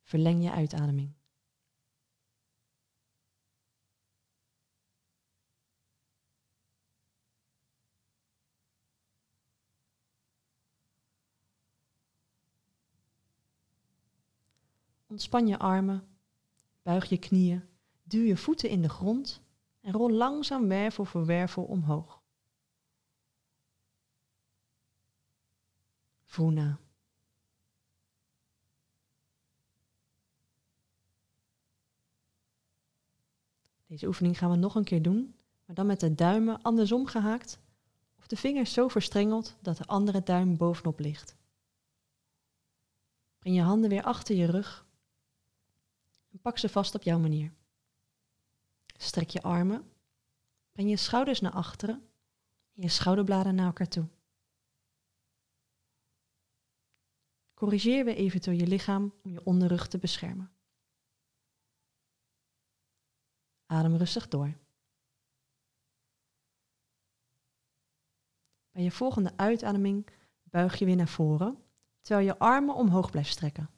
Verleng 0.03 0.43
je 0.43 0.51
uitademing. 0.51 1.13
Ontspan 15.07 15.47
je 15.47 15.59
armen, 15.59 16.17
buig 16.83 17.09
je 17.09 17.19
knieën, 17.19 17.63
duw 18.03 18.23
je 18.23 18.37
voeten 18.37 18.71
in 18.71 18.83
de 18.83 18.89
grond 18.89 19.46
en 19.87 19.93
rol 19.93 20.11
langzaam 20.11 20.69
wervel 20.69 21.05
voor 21.05 21.27
wervel 21.27 21.65
omhoog. 21.65 22.23
Voel 26.25 26.51
na. 26.51 26.79
Deze 33.87 34.07
oefening 34.07 34.39
gaan 34.39 34.51
we 34.51 34.57
nog 34.57 34.75
een 34.75 34.85
keer 34.85 35.03
doen, 35.03 35.35
maar 35.65 35.77
dan 35.77 35.87
met 35.87 36.01
de 36.01 36.15
duimen 36.15 36.63
andersom 36.63 37.07
gehaakt 37.07 37.59
of 38.19 38.27
de 38.27 38.37
vingers 38.37 38.73
zo 38.73 38.89
verstrengeld 38.89 39.57
dat 39.61 39.77
de 39.77 39.87
andere 39.87 40.23
duim 40.23 40.57
bovenop 40.57 40.99
ligt. 40.99 41.37
Breng 43.39 43.57
je 43.57 43.63
handen 43.63 43.91
weer 43.91 44.03
achter 44.03 44.37
je 44.37 44.47
rug 44.47 44.87
en 46.33 46.39
pak 46.39 46.59
ze 46.59 46.69
vast 46.69 46.95
op 46.95 47.03
jouw 47.03 47.19
manier. 47.19 47.53
Strek 48.97 49.31
je 49.31 49.43
armen, 49.43 49.93
breng 50.73 50.91
je 50.91 50.97
schouders 50.97 51.41
naar 51.41 51.53
achteren 51.53 52.09
en 52.73 52.83
je 52.83 52.89
schouderbladen 52.89 53.55
naar 53.55 53.67
elkaar 53.67 53.89
toe. 53.89 54.09
Corrigeer 57.55 58.05
weer 58.05 58.17
eventueel 58.17 58.57
je 58.57 58.67
lichaam 58.67 59.15
om 59.23 59.31
je 59.31 59.45
onderrug 59.45 59.89
te 59.89 59.99
beschermen. 59.99 60.53
Adem 63.67 63.97
rustig 63.97 64.29
door. 64.29 64.59
Bij 68.71 68.83
je 68.83 68.91
volgende 68.91 69.37
uitademing 69.37 70.09
buig 70.43 70.79
je 70.79 70.85
weer 70.85 70.97
naar 70.97 71.09
voren, 71.09 71.65
terwijl 72.01 72.27
je 72.27 72.39
armen 72.39 72.75
omhoog 72.75 73.11
blijft 73.11 73.31
strekken. 73.31 73.76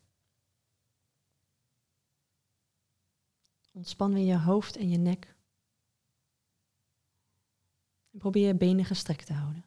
Ontspan 3.78 4.12
weer 4.12 4.24
je 4.24 4.38
hoofd 4.38 4.76
en 4.76 4.90
je 4.90 4.98
nek. 4.98 5.36
En 8.10 8.18
probeer 8.18 8.46
je 8.46 8.54
benen 8.54 8.84
gestrekt 8.84 9.26
te 9.26 9.32
houden. 9.32 9.64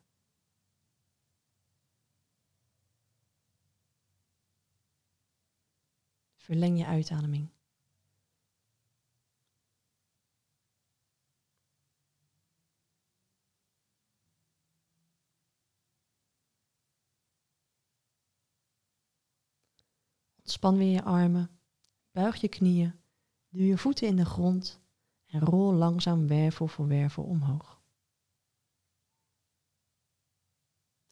Verleng 6.36 6.78
je 6.78 6.86
uitademing. 6.86 7.50
Ontspan 20.38 20.78
weer 20.78 20.92
je 20.92 21.04
armen, 21.04 21.60
buig 22.12 22.36
je 22.42 22.48
knieën, 22.48 23.01
duw 23.52 23.66
je 23.66 23.78
voeten 23.78 24.08
in 24.08 24.16
de 24.16 24.26
grond 24.26 24.80
en 25.28 25.40
rol 25.40 25.74
langzaam 25.74 26.28
wervel 26.28 26.68
voor 26.68 26.88
wervel 26.88 27.24
omhoog. 27.24 27.82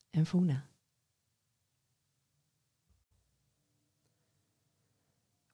En 0.09 0.25
voel 0.25 0.41
na. 0.41 0.67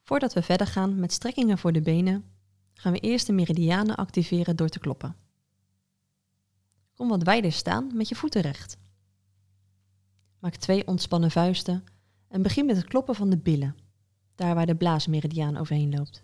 Voordat 0.01 0.33
we 0.33 0.41
verder 0.41 0.67
gaan 0.67 0.99
met 0.99 1.11
strekkingen 1.11 1.57
voor 1.57 1.71
de 1.71 1.81
benen, 1.81 2.31
gaan 2.73 2.91
we 2.91 2.99
eerst 2.99 3.27
de 3.27 3.33
meridianen 3.33 3.95
activeren 3.95 4.55
door 4.55 4.69
te 4.69 4.79
kloppen. 4.79 5.15
Kom 6.93 7.07
wat 7.07 7.23
wijder 7.23 7.51
staan 7.51 7.95
met 7.95 8.09
je 8.09 8.15
voeten 8.15 8.41
recht. 8.41 8.77
Maak 10.39 10.55
twee 10.55 10.87
ontspannen 10.87 11.31
vuisten 11.31 11.83
en 12.27 12.41
begin 12.41 12.65
met 12.65 12.75
het 12.75 12.85
kloppen 12.85 13.15
van 13.15 13.29
de 13.29 13.37
billen, 13.37 13.75
daar 14.35 14.55
waar 14.55 14.65
de 14.65 14.75
blaasmeridiaan 14.75 15.57
overheen 15.57 15.95
loopt. 15.95 16.23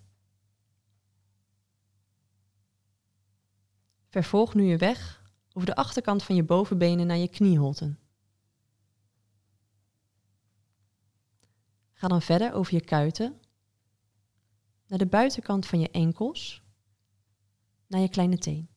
Vervolg 4.11 4.53
nu 4.53 4.63
je 4.63 4.77
weg 4.77 5.23
over 5.53 5.67
de 5.67 5.75
achterkant 5.75 6.23
van 6.23 6.35
je 6.35 6.43
bovenbenen 6.43 7.07
naar 7.07 7.17
je 7.17 7.27
knieholten. 7.27 7.99
Ga 11.93 12.07
dan 12.07 12.21
verder 12.21 12.53
over 12.53 12.73
je 12.73 12.81
kuiten 12.81 13.39
naar 14.87 14.99
de 14.99 15.05
buitenkant 15.05 15.65
van 15.65 15.79
je 15.79 15.89
enkels, 15.89 16.61
naar 17.87 18.01
je 18.01 18.09
kleine 18.09 18.37
teen. 18.37 18.69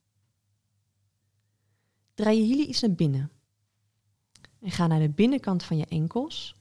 Draai 2.15 2.39
je 2.39 2.45
hielen 2.45 2.69
iets 2.69 2.81
naar 2.81 2.95
binnen 2.95 3.31
en 4.61 4.71
ga 4.71 4.87
naar 4.87 5.01
de 5.01 5.11
binnenkant 5.11 5.63
van 5.63 5.77
je 5.77 5.87
enkels 5.87 6.57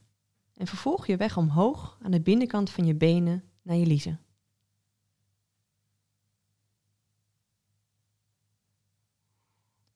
en 0.53 0.67
vervolg 0.67 1.07
je 1.07 1.17
weg 1.17 1.37
omhoog 1.37 1.97
aan 2.01 2.11
de 2.11 2.21
binnenkant 2.21 2.69
van 2.69 2.85
je 2.85 2.95
benen 2.95 3.43
naar 3.61 3.75
je 3.75 3.85
liezen. 3.85 4.19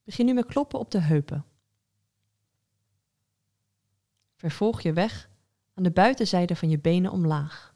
Begin 0.07 0.25
nu 0.25 0.33
met 0.33 0.45
kloppen 0.45 0.79
op 0.79 0.91
de 0.91 0.99
heupen. 1.01 1.45
Vervolg 4.35 4.81
je 4.81 4.93
weg 4.93 5.29
aan 5.73 5.83
de 5.83 5.91
buitenzijde 5.91 6.55
van 6.55 6.69
je 6.69 6.79
benen 6.79 7.11
omlaag. 7.11 7.75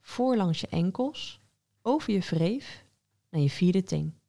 Voorlangs 0.00 0.60
je 0.60 0.66
enkels, 0.68 1.40
over 1.82 2.12
je 2.12 2.20
wreef 2.20 2.84
naar 3.30 3.40
je 3.40 3.50
vierde 3.50 3.82
teen. 3.82 4.20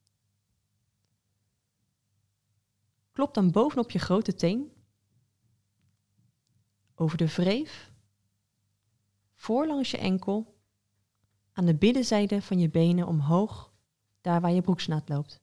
Klop 3.12 3.34
dan 3.34 3.52
bovenop 3.52 3.92
je 3.92 4.00
grote 4.00 4.34
teen, 4.34 4.72
over 6.96 7.18
de 7.18 7.28
wreef, 7.28 7.92
voorlangs 9.34 9.92
je 9.92 9.98
enkel 9.98 10.57
aan 11.58 11.66
de 11.66 11.76
binnenzijde 11.76 12.42
van 12.42 12.60
je 12.60 12.70
benen 12.70 13.08
omhoog, 13.08 13.72
daar 14.22 14.42
waar 14.42 14.52
je 14.52 14.62
broeksnaad 14.62 15.10
loopt. 15.10 15.42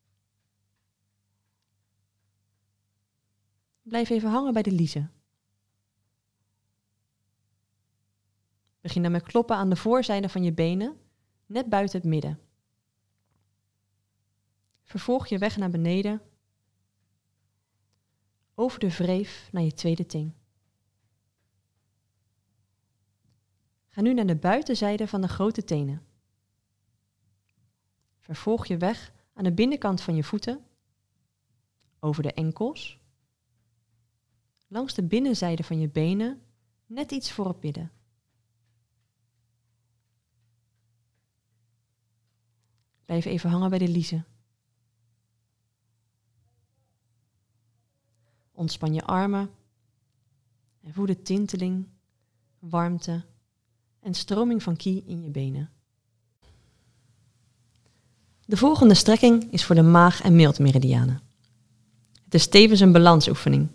Blijf 3.83 4.11
even 4.11 4.31
hangen 4.31 4.53
bij 4.53 4.63
de 4.63 4.73
liezen. 4.73 5.13
Begin 8.81 9.03
dan 9.03 9.13
met 9.13 9.23
kloppen 9.23 9.57
aan 9.57 9.69
de 9.69 9.77
voorzijde 9.77 10.29
van 10.29 10.43
je 10.43 10.53
benen, 10.53 10.97
net 11.47 11.69
buiten 11.69 11.99
het 11.99 12.09
midden. 12.09 12.41
Vervolg 14.83 15.27
je 15.27 15.39
weg 15.39 15.57
naar 15.57 15.71
beneden, 15.71 16.23
over 18.55 18.79
de 18.79 18.97
wreef 18.97 19.49
naar 19.53 19.63
je 19.63 19.73
tweede 19.73 20.07
teen. 20.07 20.35
Ga 23.95 24.01
nu 24.01 24.15
naar 24.15 24.27
de 24.27 24.37
buitenzijde 24.37 25.09
van 25.09 25.21
de 25.21 25.29
grote 25.29 25.65
tenen. 25.65 26.07
Vervolg 28.19 28.67
je 28.67 28.77
weg 28.77 29.13
aan 29.33 29.45
de 29.45 29.53
binnenkant 29.53 30.01
van 30.01 30.15
je 30.15 30.25
voeten, 30.25 30.65
over 32.01 32.23
de 32.23 32.33
enkels, 32.33 33.01
langs 34.67 34.95
de 34.95 35.03
binnenzijde 35.03 35.65
van 35.65 35.81
je 35.81 35.89
benen, 35.89 36.43
net 36.87 37.11
iets 37.11 37.33
voor 37.33 37.49
het 37.49 37.63
midden. 37.63 37.93
Blijf 43.05 43.25
even 43.25 43.51
hangen 43.51 43.71
bij 43.71 43.79
de 43.79 43.89
liezen. 43.89 44.27
Ontspan 48.53 48.95
je 48.95 49.03
armen 49.03 49.51
en 50.81 50.93
voel 50.93 51.07
de 51.07 51.23
tinteling, 51.23 51.89
warmte 52.59 53.33
en 54.05 54.15
stroming 54.15 54.63
van 54.63 54.77
ki 54.77 55.03
in 55.07 55.23
je 55.23 55.31
benen. 55.31 55.71
De 58.47 58.57
volgende 58.57 58.95
strekking 58.95 59.53
is 59.53 59.65
voor 59.65 59.75
de 59.75 59.83
maag- 59.83 60.23
en 60.23 60.37
mildmeridianen. 60.37 61.21
Het 62.25 62.35
is 62.35 62.49
tevens 62.49 62.81
een 62.81 62.93
balansoefening. 62.93 63.69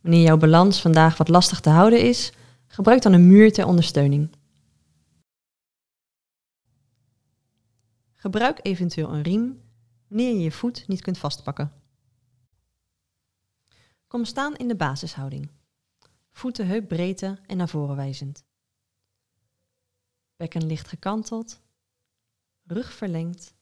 Wanneer 0.00 0.22
jouw 0.22 0.36
balans 0.36 0.80
vandaag 0.80 1.16
wat 1.16 1.28
lastig 1.28 1.60
te 1.60 1.70
houden 1.70 2.00
is, 2.00 2.32
gebruik 2.66 3.02
dan 3.02 3.12
een 3.12 3.26
muur 3.26 3.52
ter 3.52 3.66
ondersteuning. 3.66 4.30
Gebruik 8.12 8.58
eventueel 8.62 9.12
een 9.12 9.22
riem 9.22 9.60
wanneer 10.08 10.34
je 10.34 10.40
je 10.40 10.52
voet 10.52 10.88
niet 10.88 11.00
kunt 11.00 11.18
vastpakken. 11.18 11.72
Kom 14.06 14.24
staan 14.24 14.56
in 14.56 14.68
de 14.68 14.76
basishouding. 14.76 15.50
Voeten 16.30 16.66
heupbreedte 16.66 17.38
en 17.46 17.56
naar 17.56 17.68
voren 17.68 17.96
wijzend. 17.96 18.44
Bekken 20.44 20.66
licht 20.66 20.88
gekanteld, 20.88 21.62
rug 22.62 22.92
verlengd 22.92 23.54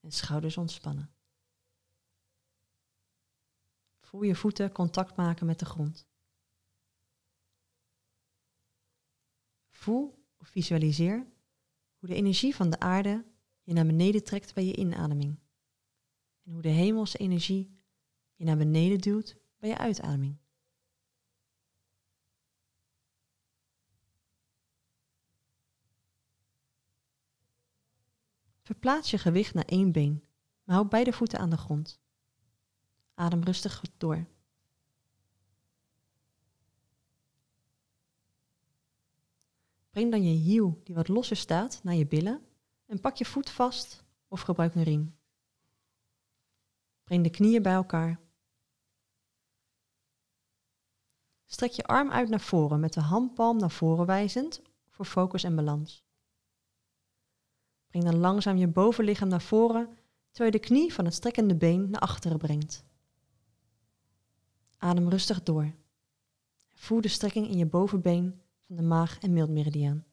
en 0.00 0.12
schouders 0.12 0.56
ontspannen. 0.56 1.14
Voel 4.00 4.22
je 4.22 4.34
voeten 4.34 4.72
contact 4.72 5.16
maken 5.16 5.46
met 5.46 5.58
de 5.58 5.64
grond. 5.64 6.08
Voel 9.70 10.26
of 10.36 10.48
visualiseer 10.48 11.26
hoe 11.98 12.08
de 12.08 12.14
energie 12.14 12.54
van 12.54 12.70
de 12.70 12.78
aarde 12.78 13.24
je 13.62 13.72
naar 13.72 13.86
beneden 13.86 14.24
trekt 14.24 14.54
bij 14.54 14.64
je 14.64 14.76
inademing. 14.76 15.38
En 16.42 16.52
hoe 16.52 16.62
de 16.62 16.68
hemelse 16.68 17.18
energie 17.18 17.80
je 18.34 18.44
naar 18.44 18.56
beneden 18.56 18.98
duwt 18.98 19.36
bij 19.56 19.68
je 19.68 19.78
uitademing. 19.78 20.38
Verplaats 28.70 29.10
je 29.10 29.18
gewicht 29.18 29.54
naar 29.54 29.64
één 29.64 29.92
been, 29.92 30.24
maar 30.64 30.76
houd 30.76 30.88
beide 30.88 31.12
voeten 31.12 31.38
aan 31.38 31.50
de 31.50 31.56
grond. 31.56 32.00
Adem 33.14 33.42
rustig 33.42 33.82
door. 33.96 34.26
Breng 39.90 40.10
dan 40.10 40.22
je 40.22 40.34
hiel 40.34 40.80
die 40.84 40.94
wat 40.94 41.08
losser 41.08 41.36
staat 41.36 41.80
naar 41.82 41.94
je 41.94 42.06
billen 42.06 42.42
en 42.86 43.00
pak 43.00 43.16
je 43.16 43.24
voet 43.24 43.50
vast 43.50 44.04
of 44.28 44.40
gebruik 44.40 44.74
een 44.74 44.82
riem. 44.82 45.16
Breng 47.04 47.22
de 47.22 47.30
knieën 47.30 47.62
bij 47.62 47.74
elkaar. 47.74 48.20
Strek 51.46 51.70
je 51.70 51.84
arm 51.84 52.10
uit 52.10 52.28
naar 52.28 52.40
voren 52.40 52.80
met 52.80 52.92
de 52.92 53.00
handpalm 53.00 53.58
naar 53.58 53.70
voren 53.70 54.06
wijzend 54.06 54.62
voor 54.88 55.04
focus 55.04 55.44
en 55.44 55.56
balans. 55.56 56.08
Breng 57.90 58.04
dan 58.04 58.16
langzaam 58.16 58.56
je 58.56 58.68
bovenlichaam 58.68 59.28
naar 59.28 59.42
voren 59.42 59.98
terwijl 60.30 60.54
je 60.54 60.60
de 60.60 60.66
knie 60.66 60.94
van 60.94 61.04
het 61.04 61.14
strekkende 61.14 61.56
been 61.56 61.90
naar 61.90 62.00
achteren 62.00 62.38
brengt. 62.38 62.84
Adem 64.78 65.08
rustig 65.08 65.42
door. 65.42 65.74
Voel 66.74 67.00
de 67.00 67.08
strekking 67.08 67.48
in 67.48 67.58
je 67.58 67.66
bovenbeen 67.66 68.40
van 68.58 68.76
de 68.76 68.82
maag- 68.82 69.18
en 69.18 69.32
mildmeridiaan. 69.32 70.04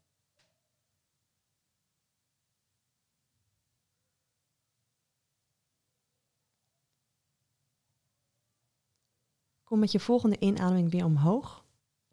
Kom 9.64 9.80
met 9.80 9.92
je 9.92 10.00
volgende 10.00 10.40
inademing 10.40 10.92
weer 10.92 11.06
omhoog. 11.06 11.66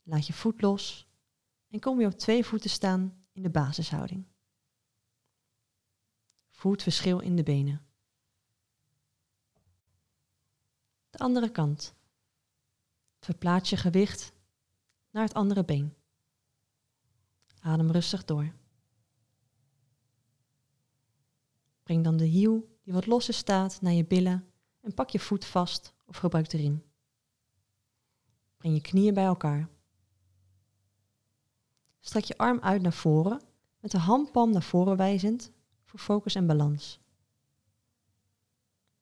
Laat 0.02 0.26
je 0.26 0.32
voet 0.32 0.62
los 0.62 1.08
en 1.70 1.80
kom 1.80 1.96
weer 1.96 2.06
op 2.06 2.18
twee 2.18 2.44
voeten 2.44 2.70
staan 2.70 3.24
in 3.32 3.42
de 3.42 3.50
basishouding. 3.50 4.33
Voel 6.64 6.72
het 6.72 6.82
verschil 6.82 7.20
in 7.20 7.36
de 7.36 7.42
benen. 7.42 7.82
De 11.10 11.18
andere 11.18 11.50
kant. 11.50 11.94
Verplaats 13.20 13.70
je 13.70 13.76
gewicht 13.76 14.32
naar 15.10 15.22
het 15.22 15.34
andere 15.34 15.64
been. 15.64 15.94
Adem 17.60 17.90
rustig 17.90 18.24
door. 18.24 18.52
Breng 21.82 22.04
dan 22.04 22.16
de 22.16 22.24
hiel 22.24 22.78
die 22.82 22.92
wat 22.92 23.06
losser 23.06 23.34
staat 23.34 23.80
naar 23.80 23.92
je 23.92 24.04
billen 24.04 24.52
en 24.80 24.94
pak 24.94 25.10
je 25.10 25.20
voet 25.20 25.44
vast 25.44 25.94
of 26.04 26.16
gebruik 26.16 26.50
de 26.50 26.56
riem. 26.56 26.84
Breng 28.56 28.74
je 28.74 28.80
knieën 28.80 29.14
bij 29.14 29.24
elkaar. 29.24 29.68
Strek 32.00 32.24
je 32.24 32.38
arm 32.38 32.60
uit 32.60 32.82
naar 32.82 32.92
voren 32.92 33.42
met 33.80 33.90
de 33.90 33.98
handpalm 33.98 34.52
naar 34.52 34.62
voren 34.62 34.96
wijzend 34.96 35.52
voor 35.94 36.16
focus 36.16 36.34
en 36.34 36.46
balans. 36.46 37.00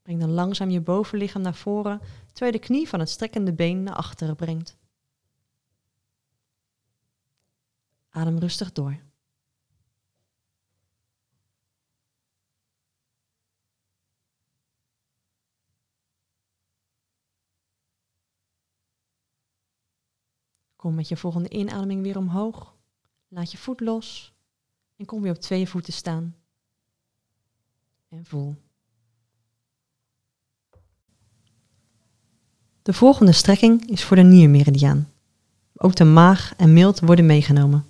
Breng 0.03 0.21
dan 0.21 0.31
langzaam 0.31 0.71
je 0.71 0.81
bovenlichaam 0.81 1.43
naar 1.43 1.55
voren 1.55 2.01
terwijl 2.33 2.53
je 2.53 2.59
de 2.59 2.67
knie 2.67 2.89
van 2.89 3.01
het 3.01 3.09
strekkende 3.09 3.53
been 3.53 3.83
naar 3.83 3.95
achteren 3.95 4.37
brengt. 4.37 4.77
Adem 8.09 8.39
rustig 8.39 8.73
door. 8.73 9.01
Kom 20.77 20.95
met 20.95 21.09
je 21.09 21.17
volgende 21.17 21.49
inademing 21.49 22.03
weer 22.03 22.17
omhoog. 22.17 22.77
Laat 23.29 23.51
je 23.51 23.59
voet 23.59 23.81
los 23.81 24.35
en 24.97 25.05
kom 25.05 25.23
weer 25.23 25.33
op 25.33 25.39
twee 25.39 25.69
voeten 25.69 25.93
staan. 25.93 26.42
En 28.13 28.25
voel. 28.25 28.55
De 32.83 32.93
volgende 32.93 33.33
strekking 33.33 33.89
is 33.89 34.05
voor 34.05 34.17
de 34.17 34.23
niermeridiaan. 34.23 35.13
Ook 35.73 35.95
de 35.95 36.05
maag 36.05 36.57
en 36.57 36.73
mild 36.73 37.01
worden 37.01 37.27
meegenomen. 37.27 37.87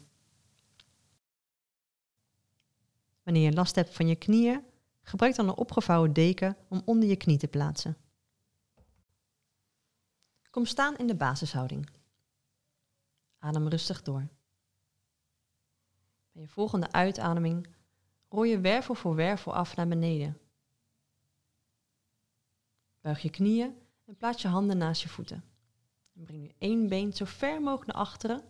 Wanneer 3.23 3.43
je 3.43 3.53
last 3.53 3.75
hebt 3.75 3.95
van 3.95 4.09
je 4.09 4.17
knieën, 4.17 4.65
gebruik 5.03 5.35
dan 5.35 5.49
een 5.49 5.57
opgevouwen 5.57 6.13
deken 6.13 6.57
om 6.69 6.83
onder 6.85 7.09
je 7.09 7.17
knie 7.17 7.39
te 7.39 7.49
plaatsen. 7.49 7.97
Kom 10.51 10.67
staan 10.67 10.97
in 10.97 11.07
de 11.07 11.17
basishouding. 11.17 11.89
Adem 13.39 13.69
rustig 13.69 14.03
door. 14.03 14.29
Bij 16.33 16.43
je 16.43 16.49
volgende 16.49 16.93
uitademing 16.93 17.67
rol 18.33 18.43
je 18.43 18.61
wervel 18.61 18.95
voor 18.95 19.15
wervel 19.15 19.55
af 19.55 19.77
naar 19.77 19.89
beneden. 19.89 20.39
Buig 23.01 23.23
je 23.23 23.31
knieën 23.31 23.75
en 24.05 24.17
plaats 24.17 24.43
je 24.43 24.49
handen 24.49 24.79
naast 24.79 25.03
je 25.03 25.09
voeten. 25.09 25.45
En 26.15 26.25
breng 26.25 26.41
nu 26.41 26.53
één 26.59 26.89
been 26.89 27.13
zo 27.13 27.25
ver 27.25 27.63
mogelijk 27.63 27.93
naar 27.93 28.03
achteren 28.03 28.45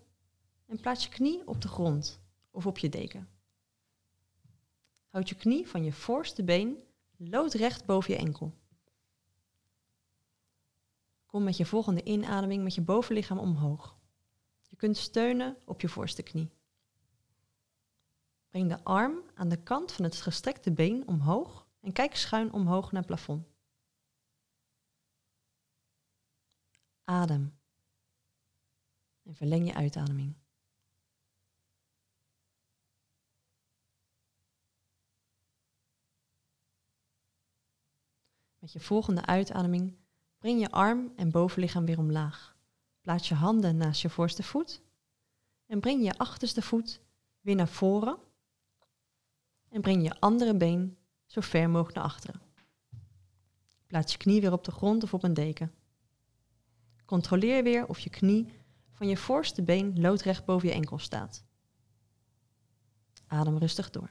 en 0.67 0.81
plaats 0.81 1.05
je 1.05 1.11
knie 1.11 1.47
op 1.47 1.61
de 1.63 1.69
grond 1.69 2.21
of 2.51 2.67
op 2.67 2.79
je 2.79 2.89
deken. 2.89 3.29
Houd 5.09 5.29
je 5.29 5.35
knie 5.35 5.69
van 5.69 5.85
je 5.85 5.93
voorste 5.93 6.45
been 6.45 6.77
loodrecht 7.17 7.85
boven 7.85 8.13
je 8.13 8.19
enkel. 8.19 8.55
Kom 11.27 11.45
met 11.45 11.57
je 11.57 11.67
volgende 11.67 12.03
inademing 12.03 12.63
met 12.63 12.75
je 12.75 12.81
bovenlichaam 12.81 13.39
omhoog. 13.39 13.97
Je 14.69 14.77
kunt 14.77 14.97
steunen 14.97 15.57
op 15.65 15.81
je 15.81 15.89
voorste 15.89 16.23
knie. 16.23 16.51
Breng 18.53 18.69
de 18.69 18.85
arm 18.85 19.23
aan 19.35 19.49
de 19.49 19.63
kant 19.63 19.93
van 19.93 20.05
het 20.05 20.21
gestrekte 20.21 20.73
been 20.73 21.09
omhoog 21.09 21.67
en 21.81 21.93
kijk 21.93 22.17
schuin 22.17 22.53
omhoog 22.53 22.93
naar 22.93 23.03
het 23.03 23.07
plafond. 23.07 23.47
Adem. 27.05 27.59
En 29.23 29.35
verleng 29.35 29.67
je 29.67 29.75
uitademing. 29.75 30.35
Met 38.59 38.73
je 38.73 38.81
volgende 38.81 39.27
uitademing 39.27 39.97
breng 40.39 40.61
je 40.61 40.71
arm 40.71 41.13
en 41.17 41.31
bovenlichaam 41.31 41.85
weer 41.85 41.99
omlaag. 41.99 42.57
Plaats 43.01 43.29
je 43.29 43.35
handen 43.35 43.77
naast 43.77 44.03
je 44.03 44.11
voorste 44.11 44.43
voet 44.43 44.83
en 45.67 45.81
breng 45.81 46.05
je 46.05 46.19
achterste 46.19 46.63
voet 46.63 47.01
weer 47.41 47.55
naar 47.55 47.69
voren 47.69 48.31
en 49.73 49.81
breng 49.81 50.03
je 50.03 50.21
andere 50.21 50.57
been 50.57 50.97
zo 51.27 51.41
ver 51.41 51.71
mogelijk 51.71 51.97
naar 51.97 52.05
achteren. 52.05 52.41
Plaats 53.87 54.13
je 54.13 54.19
knie 54.19 54.41
weer 54.41 54.53
op 54.53 54.65
de 54.65 54.71
grond 54.71 55.03
of 55.03 55.15
op 55.15 55.23
een 55.23 55.35
deken. 55.35 55.75
Controleer 57.05 57.63
weer 57.63 57.87
of 57.87 57.99
je 57.99 58.11
knie 58.11 58.53
van 58.91 59.09
je 59.09 59.17
voorste 59.17 59.63
been 59.63 60.01
loodrecht 60.01 60.45
boven 60.45 60.69
je 60.69 60.75
enkel 60.75 60.99
staat. 60.99 61.45
Adem 63.27 63.59
rustig 63.59 63.91
door. 63.91 64.11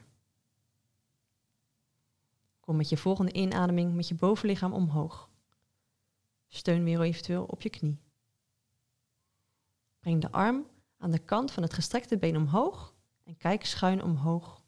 Kom 2.59 2.75
met 2.75 2.89
je 2.89 2.97
volgende 2.97 3.33
inademing 3.33 3.93
met 3.95 4.07
je 4.07 4.15
bovenlichaam 4.15 4.73
omhoog. 4.73 5.29
Steun 6.47 6.83
weer 6.83 7.01
eventueel 7.01 7.43
op 7.43 7.61
je 7.61 7.69
knie. 7.69 8.01
Breng 9.99 10.21
de 10.21 10.31
arm 10.31 10.65
aan 10.97 11.11
de 11.11 11.19
kant 11.19 11.51
van 11.51 11.63
het 11.63 11.73
gestrekte 11.73 12.17
been 12.17 12.37
omhoog 12.37 12.95
en 13.23 13.37
kijk 13.37 13.65
schuin 13.65 14.03
omhoog. 14.03 14.60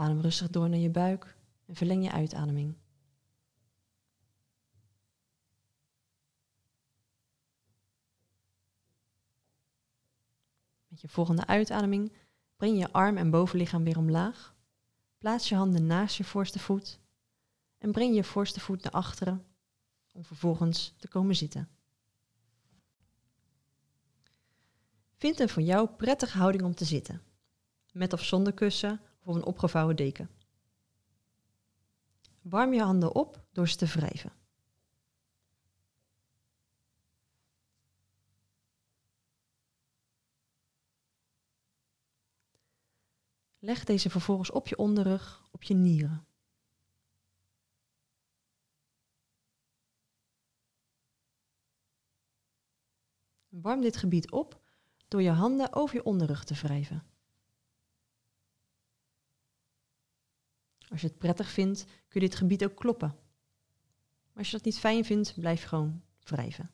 Adem 0.00 0.20
rustig 0.20 0.50
door 0.50 0.68
naar 0.68 0.78
je 0.78 0.90
buik 0.90 1.36
en 1.66 1.74
verleng 1.74 2.04
je 2.04 2.12
uitademing. 2.12 2.74
Met 10.88 11.00
je 11.00 11.08
volgende 11.08 11.46
uitademing 11.46 12.12
breng 12.56 12.78
je 12.78 12.92
arm 12.92 13.16
en 13.16 13.30
bovenlichaam 13.30 13.84
weer 13.84 13.98
omlaag. 13.98 14.54
Plaats 15.18 15.48
je 15.48 15.54
handen 15.54 15.86
naast 15.86 16.16
je 16.16 16.24
voorste 16.24 16.58
voet 16.58 16.98
en 17.78 17.92
breng 17.92 18.14
je 18.14 18.24
voorste 18.24 18.60
voet 18.60 18.82
naar 18.82 18.92
achteren 18.92 19.44
om 20.12 20.24
vervolgens 20.24 20.94
te 20.98 21.08
komen 21.08 21.36
zitten. 21.36 21.68
Vind 25.16 25.40
een 25.40 25.48
voor 25.48 25.62
jou 25.62 25.88
prettige 25.88 26.38
houding 26.38 26.64
om 26.64 26.74
te 26.74 26.84
zitten, 26.84 27.22
met 27.92 28.12
of 28.12 28.24
zonder 28.24 28.52
kussen 28.52 29.00
of 29.22 29.34
een 29.34 29.44
opgevouwen 29.44 29.96
deken. 29.96 30.30
Warm 32.42 32.72
je 32.72 32.82
handen 32.82 33.14
op 33.14 33.44
door 33.52 33.68
ze 33.68 33.76
te 33.76 33.86
wrijven. 33.86 34.32
Leg 43.58 43.84
deze 43.84 44.10
vervolgens 44.10 44.50
op 44.50 44.68
je 44.68 44.76
onderrug, 44.76 45.48
op 45.50 45.62
je 45.62 45.74
nieren. 45.74 46.26
Warm 53.48 53.80
dit 53.80 53.96
gebied 53.96 54.30
op 54.30 54.60
door 55.08 55.22
je 55.22 55.30
handen 55.30 55.72
over 55.72 55.94
je 55.94 56.04
onderrug 56.04 56.44
te 56.44 56.54
wrijven. 56.54 57.04
Als 60.90 61.00
je 61.00 61.06
het 61.06 61.18
prettig 61.18 61.50
vindt, 61.50 61.84
kun 61.84 62.20
je 62.20 62.28
dit 62.28 62.34
gebied 62.34 62.64
ook 62.64 62.76
kloppen. 62.76 63.08
Maar 63.08 64.38
als 64.38 64.50
je 64.50 64.56
dat 64.56 64.64
niet 64.64 64.78
fijn 64.78 65.04
vindt, 65.04 65.34
blijf 65.40 65.64
gewoon 65.64 66.02
wrijven. 66.20 66.70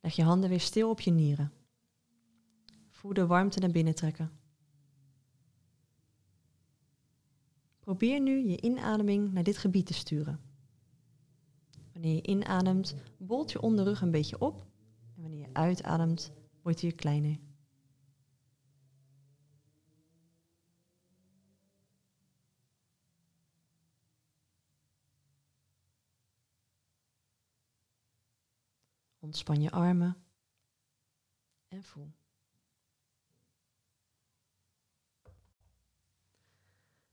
Leg 0.00 0.16
je 0.16 0.22
handen 0.22 0.48
weer 0.48 0.60
stil 0.60 0.90
op 0.90 1.00
je 1.00 1.10
nieren. 1.10 1.52
Voel 2.90 3.12
de 3.12 3.26
warmte 3.26 3.60
naar 3.60 3.70
binnen 3.70 3.94
trekken. 3.94 4.30
Probeer 7.78 8.20
nu 8.20 8.48
je 8.48 8.60
inademing 8.60 9.32
naar 9.32 9.42
dit 9.42 9.58
gebied 9.58 9.86
te 9.86 9.94
sturen. 9.94 10.40
Wanneer 11.92 12.14
je 12.14 12.22
inademt, 12.22 12.94
bolt 13.18 13.52
je 13.52 13.60
onderrug 13.60 14.00
een 14.00 14.10
beetje 14.10 14.38
op. 14.38 14.66
En 15.14 15.22
wanneer 15.22 15.40
je 15.40 15.54
uitademt, 15.54 16.32
wordt 16.62 16.80
hij 16.80 16.92
kleiner. 16.92 17.38
Ontspan 29.26 29.62
je 29.62 29.70
armen 29.70 30.16
en 31.68 31.84
voel. 31.84 32.12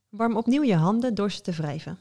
Warm 0.08 0.36
opnieuw 0.36 0.62
je 0.62 0.76
handen 0.76 1.14
door 1.14 1.30
ze 1.30 1.40
te 1.40 1.52
wrijven. 1.52 1.98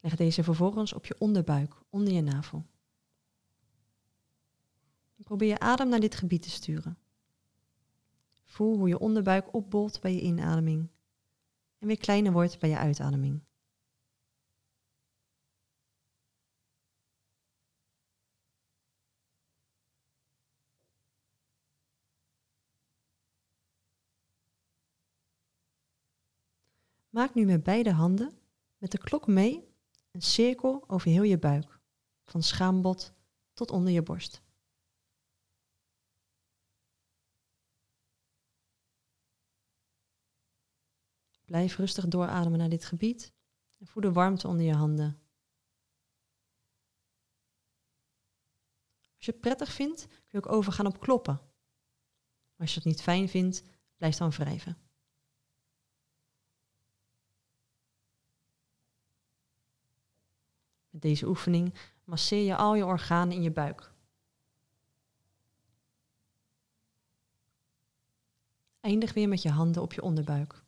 Leg 0.00 0.16
deze 0.16 0.44
vervolgens 0.44 0.92
op 0.92 1.06
je 1.06 1.18
onderbuik, 1.18 1.74
onder 1.90 2.12
je 2.12 2.22
navel. 2.22 2.66
Probeer 5.16 5.48
je 5.48 5.58
adem 5.58 5.88
naar 5.88 6.00
dit 6.00 6.14
gebied 6.14 6.42
te 6.42 6.50
sturen. 6.50 6.98
Voel 8.44 8.76
hoe 8.76 8.88
je 8.88 8.98
onderbuik 8.98 9.54
opbolt 9.54 10.00
bij 10.00 10.14
je 10.14 10.20
inademing 10.20 10.93
en 11.84 11.90
weer 11.90 11.98
kleiner 11.98 12.32
wordt 12.32 12.58
bij 12.58 12.68
je 12.68 12.76
uitademing. 12.76 13.42
Maak 27.08 27.34
nu 27.34 27.44
met 27.44 27.62
beide 27.62 27.92
handen 27.92 28.38
met 28.76 28.90
de 28.90 28.98
klok 28.98 29.26
mee 29.26 29.74
een 30.10 30.22
cirkel 30.22 30.84
over 30.86 31.10
heel 31.10 31.22
je 31.22 31.38
buik, 31.38 31.80
van 32.24 32.42
schaambod 32.42 33.12
tot 33.52 33.70
onder 33.70 33.92
je 33.92 34.02
borst. 34.02 34.43
Blijf 41.54 41.76
rustig 41.76 42.08
doorademen 42.08 42.58
naar 42.58 42.68
dit 42.68 42.84
gebied 42.84 43.32
en 43.78 43.86
voel 43.86 44.02
de 44.02 44.12
warmte 44.12 44.48
onder 44.48 44.64
je 44.64 44.74
handen. 44.74 45.20
Als 49.16 49.24
je 49.24 49.30
het 49.30 49.40
prettig 49.40 49.72
vindt, 49.72 50.06
kun 50.06 50.24
je 50.30 50.36
ook 50.36 50.52
overgaan 50.52 50.86
op 50.86 51.00
kloppen. 51.00 51.34
Maar 51.34 52.56
als 52.56 52.70
je 52.70 52.76
het 52.76 52.88
niet 52.88 53.02
fijn 53.02 53.28
vindt, 53.28 53.62
blijf 53.96 54.16
dan 54.16 54.30
wrijven. 54.30 54.78
Met 60.90 61.02
deze 61.02 61.26
oefening 61.26 61.74
masseer 62.04 62.44
je 62.44 62.56
al 62.56 62.74
je 62.74 62.84
organen 62.84 63.34
in 63.34 63.42
je 63.42 63.52
buik. 63.52 63.92
Eindig 68.80 69.12
weer 69.12 69.28
met 69.28 69.42
je 69.42 69.50
handen 69.50 69.82
op 69.82 69.92
je 69.92 70.02
onderbuik. 70.02 70.63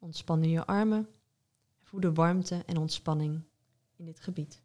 Ontspan 0.00 0.40
nu 0.40 0.48
je 0.48 0.66
armen 0.66 1.08
en 1.78 1.86
voel 1.86 2.00
de 2.00 2.12
warmte 2.12 2.62
en 2.66 2.76
ontspanning 2.76 3.42
in 3.96 4.04
dit 4.04 4.20
gebied. 4.20 4.62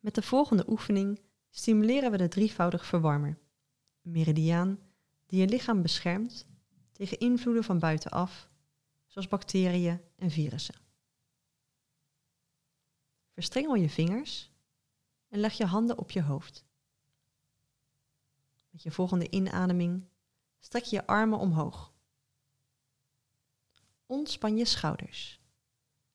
Met 0.00 0.14
de 0.14 0.22
volgende 0.22 0.64
oefening 0.68 1.20
stimuleren 1.50 2.10
we 2.10 2.16
de 2.16 2.28
drievoudig 2.28 2.86
verwarmer, 2.86 3.38
een 4.02 4.10
meridiaan 4.10 4.78
die 5.26 5.40
je 5.40 5.48
lichaam 5.48 5.82
beschermt 5.82 6.46
tegen 6.92 7.18
invloeden 7.18 7.64
van 7.64 7.78
buitenaf, 7.78 8.50
zoals 9.06 9.28
bacteriën 9.28 10.00
en 10.16 10.30
virussen. 10.30 10.74
Verstrengel 13.32 13.74
je 13.74 13.90
vingers 13.90 14.52
en 15.28 15.38
leg 15.38 15.52
je 15.52 15.64
handen 15.64 15.98
op 15.98 16.10
je 16.10 16.22
hoofd. 16.22 16.64
Met 18.70 18.82
je 18.82 18.90
volgende 18.90 19.30
inademing 19.30 20.08
strek 20.58 20.84
je 20.84 20.96
je 20.96 21.06
armen 21.06 21.38
omhoog. 21.38 21.93
Ontspan 24.06 24.56
je 24.56 24.64
schouders 24.64 25.40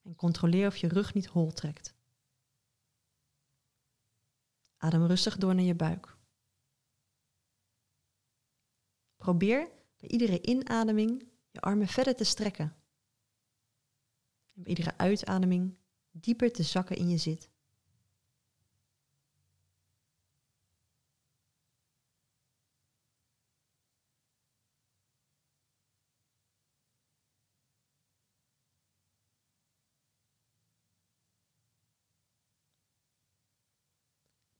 en 0.01 0.15
controleer 0.15 0.67
of 0.67 0.77
je 0.77 0.87
rug 0.87 1.13
niet 1.13 1.25
hol 1.25 1.51
trekt. 1.51 1.97
Adem 4.77 5.05
rustig 5.05 5.37
door 5.37 5.55
naar 5.55 5.63
je 5.63 5.75
buik. 5.75 6.17
Probeer 9.15 9.71
bij 9.97 10.09
iedere 10.09 10.41
inademing 10.41 11.31
je 11.49 11.59
armen 11.59 11.87
verder 11.87 12.15
te 12.15 12.23
strekken. 12.23 12.75
En 14.53 14.61
bij 14.61 14.69
iedere 14.69 14.97
uitademing 14.97 15.77
dieper 16.11 16.51
te 16.51 16.63
zakken 16.63 16.95
in 16.95 17.09
je 17.09 17.17
zit. 17.17 17.49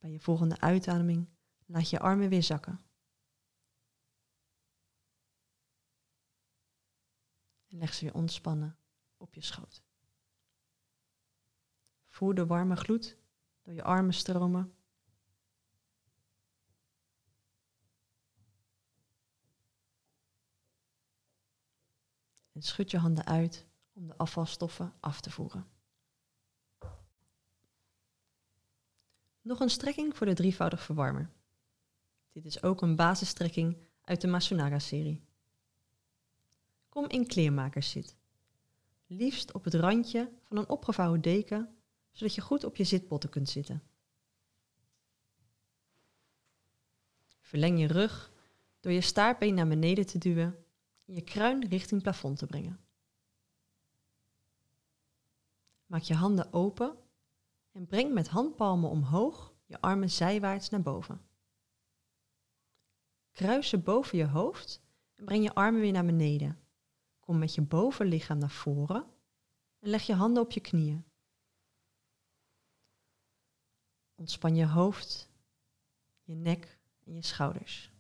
Bij 0.10 0.18
je 0.18 0.24
volgende 0.24 0.60
uitademing 0.60 1.30
laat 1.66 1.90
je 1.90 2.00
armen 2.00 2.30
weer 2.30 2.44
zakken. 2.44 2.80
En 7.68 7.78
leg 7.78 7.94
ze 7.94 8.06
weer 8.06 8.14
ontspannen 8.14 8.78
op 9.18 9.34
je 9.34 9.42
schoot. 9.42 9.84
Voel 12.08 12.34
de 12.34 12.46
warme 12.46 12.76
gloed 12.76 13.18
door 13.62 13.74
je 13.74 13.84
armen 13.84 14.14
stromen. 14.14 14.76
En 22.52 22.62
schud 22.62 22.92
je 22.92 22.98
handen 22.98 23.26
uit 23.26 23.68
om 23.94 24.08
de 24.08 24.18
afvalstoffen 24.18 24.94
af 25.00 25.22
te 25.22 25.32
voeren. 25.32 25.79
Nog 29.50 29.60
een 29.60 29.70
strekking 29.70 30.18
voor 30.18 30.26
de 30.26 30.34
drievoudig 30.34 30.84
verwarmer. 30.84 31.30
Dit 32.32 32.46
is 32.46 32.64
ook 32.64 32.82
een 32.82 32.96
basisstrekking 32.96 33.78
uit 34.02 34.22
de 34.22 34.28
Masunaga-serie. 34.28 35.24
kom 36.90 37.08
in 37.08 37.28
kleermakerszit. 37.28 38.16
Liefst 39.06 39.52
op 39.52 39.64
het 39.64 39.74
randje 39.74 40.32
van 40.44 40.58
een 40.58 40.70
opgevouwen 40.70 41.22
deken, 41.22 41.78
zodat 42.12 42.36
je 42.36 42.42
goed 42.42 42.64
op 42.64 42.76
je 42.76 42.84
zitpotten 42.84 43.30
kunt 43.30 43.50
zitten. 43.50 43.84
Verleng 47.40 47.80
je 47.80 47.88
rug 47.88 48.32
door 48.80 48.92
je 48.92 49.02
staartbeen 49.02 49.54
naar 49.54 49.68
beneden 49.68 50.06
te 50.06 50.18
duwen 50.18 50.66
en 51.06 51.14
je 51.14 51.22
kruin 51.22 51.68
richting 51.68 52.02
plafond 52.02 52.38
te 52.38 52.46
brengen. 52.46 52.80
Maak 55.86 56.02
je 56.02 56.14
handen 56.14 56.54
open 56.54 56.98
en 57.72 57.88
breng 57.88 58.14
met 58.14 58.28
handpalmen 58.28 58.90
omhoog 58.90 59.54
je 59.66 59.82
armen 59.82 60.10
zijwaarts 60.10 60.70
naar 60.70 60.82
boven. 60.82 61.22
Kruis 63.32 63.70
ze 63.70 63.78
boven 63.78 64.18
je 64.18 64.28
hoofd 64.28 64.82
en 65.16 65.26
breng 65.26 65.44
je 65.44 65.54
armen 65.54 65.82
weer 65.82 65.92
naar 65.92 66.06
beneden. 66.06 66.60
Kom 67.20 67.38
met 67.38 67.56
je 67.56 67.62
bovenlichaam 67.62 68.38
naar 68.38 68.50
voren 68.50 69.06
en 69.80 69.90
leg 69.90 70.04
je 70.04 70.14
handen 70.14 70.44
op 70.44 70.52
je 70.52 70.60
knieën. 70.60 71.04
Ontspan 74.16 74.56
je 74.56 74.68
hoofd, 74.68 75.30
je 76.24 76.36
nek 76.36 76.80
en 77.06 77.14
je 77.14 77.22
schouders. 77.22 77.92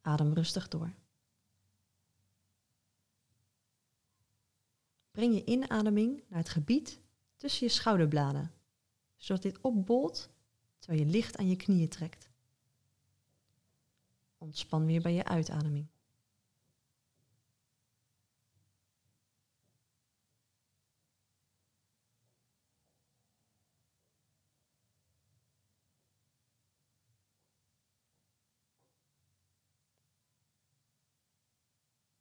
Adem 0.00 0.32
rustig 0.32 0.68
door. 0.68 0.94
Breng 5.10 5.34
je 5.34 5.44
inademing 5.44 6.24
naar 6.28 6.38
het 6.38 6.48
gebied 6.48 7.00
tussen 7.38 7.66
je 7.66 7.72
schouderbladen, 7.72 8.52
zodat 9.16 9.42
dit 9.42 9.60
opbolt 9.60 10.30
terwijl 10.78 11.04
je 11.04 11.10
licht 11.10 11.36
aan 11.36 11.48
je 11.48 11.56
knieën 11.56 11.88
trekt. 11.88 12.30
Ontspan 14.38 14.86
weer 14.86 15.02
bij 15.02 15.14
je 15.14 15.24
uitademing. 15.24 15.86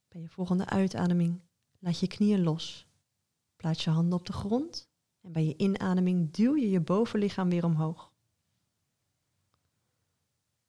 Bij 0.08 0.22
je 0.22 0.30
volgende 0.30 0.66
uitademing 0.66 1.42
laat 1.80 2.00
je 2.00 2.08
knieën 2.08 2.44
los. 2.44 2.88
Plaats 3.56 3.84
je 3.84 3.90
handen 3.90 4.20
op 4.20 4.26
de 4.26 4.34
grond 4.34 4.87
en 5.28 5.34
bij 5.34 5.46
je 5.46 5.58
inademing 5.58 6.32
duw 6.32 6.56
je 6.56 6.70
je 6.70 6.80
bovenlichaam 6.80 7.50
weer 7.50 7.66
omhoog. 7.66 8.12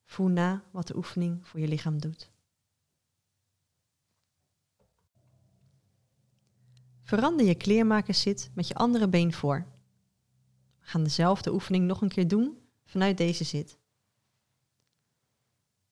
Voel 0.05 0.27
na 0.27 0.63
wat 0.71 0.87
de 0.87 0.95
oefening 0.95 1.47
voor 1.47 1.59
je 1.59 1.67
lichaam 1.67 1.99
doet. 1.99 2.31
Verander 7.01 7.45
je 7.45 7.55
kleermakerszit 7.55 8.51
met 8.53 8.67
je 8.67 8.73
andere 8.73 9.09
been 9.09 9.33
voor. 9.33 9.67
We 10.79 10.87
gaan 10.87 11.03
dezelfde 11.03 11.53
oefening 11.53 11.85
nog 11.85 12.01
een 12.01 12.09
keer 12.09 12.27
doen 12.27 12.57
vanuit 12.85 13.17
deze 13.17 13.43
zit. 13.43 13.77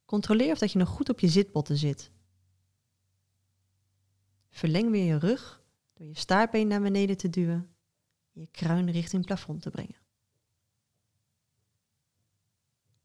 Controleer 0.05 0.51
of 0.51 0.57
dat 0.57 0.71
je 0.71 0.79
nog 0.79 0.89
goed 0.89 1.09
op 1.09 1.19
je 1.19 1.27
zitbotten 1.27 1.77
zit. 1.77 2.11
Verleng 4.49 4.91
weer 4.91 5.05
je 5.05 5.17
rug 5.17 5.63
door 5.93 6.07
je 6.07 6.17
staartbeen 6.17 6.67
naar 6.67 6.81
beneden 6.81 7.17
te 7.17 7.29
duwen 7.29 7.53
en 7.53 7.76
je 8.39 8.47
kruin 8.51 8.89
richting 8.89 9.25
plafond 9.25 9.61
te 9.61 9.69
brengen. 9.69 10.05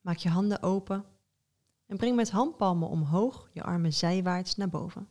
Maak 0.00 0.16
je 0.16 0.28
handen 0.28 0.62
open 0.62 1.04
en 1.86 1.96
breng 1.96 2.16
met 2.16 2.30
handpalmen 2.30 2.88
omhoog 2.88 3.50
je 3.52 3.62
armen 3.62 3.92
zijwaarts 3.92 4.54
naar 4.54 4.68
boven. 4.68 5.08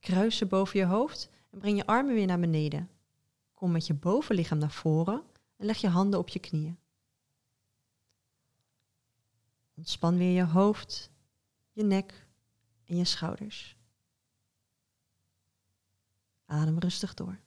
Kruis 0.00 0.36
ze 0.36 0.46
boven 0.46 0.78
je 0.78 0.86
hoofd 0.86 1.30
en 1.50 1.58
breng 1.58 1.76
je 1.76 1.86
armen 1.86 2.14
weer 2.14 2.26
naar 2.26 2.40
beneden. 2.40 2.90
Kom 3.54 3.72
met 3.72 3.86
je 3.86 3.94
bovenlichaam 3.94 4.58
naar 4.58 4.70
voren 4.70 5.22
en 5.56 5.66
leg 5.66 5.76
je 5.76 5.88
handen 5.88 6.18
op 6.18 6.28
je 6.28 6.38
knieën. 6.38 6.78
Ontspan 9.74 10.16
weer 10.16 10.34
je 10.34 10.44
hoofd, 10.44 11.10
je 11.72 11.82
nek 11.82 12.26
en 12.84 12.96
je 12.96 13.04
schouders. 13.04 13.76
Adem 16.44 16.78
rustig 16.78 17.14
door. 17.14 17.40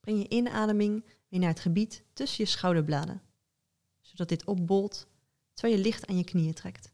Breng 0.00 0.18
je 0.18 0.28
inademing 0.28 1.04
weer 1.28 1.40
naar 1.40 1.48
het 1.48 1.60
gebied 1.60 2.04
tussen 2.12 2.44
je 2.44 2.50
schouderbladen, 2.50 3.22
zodat 4.00 4.28
dit 4.28 4.44
opbolt 4.44 5.06
terwijl 5.52 5.76
je 5.76 5.84
licht 5.84 6.06
aan 6.06 6.16
je 6.16 6.24
knieën 6.24 6.54
trekt. 6.54 6.92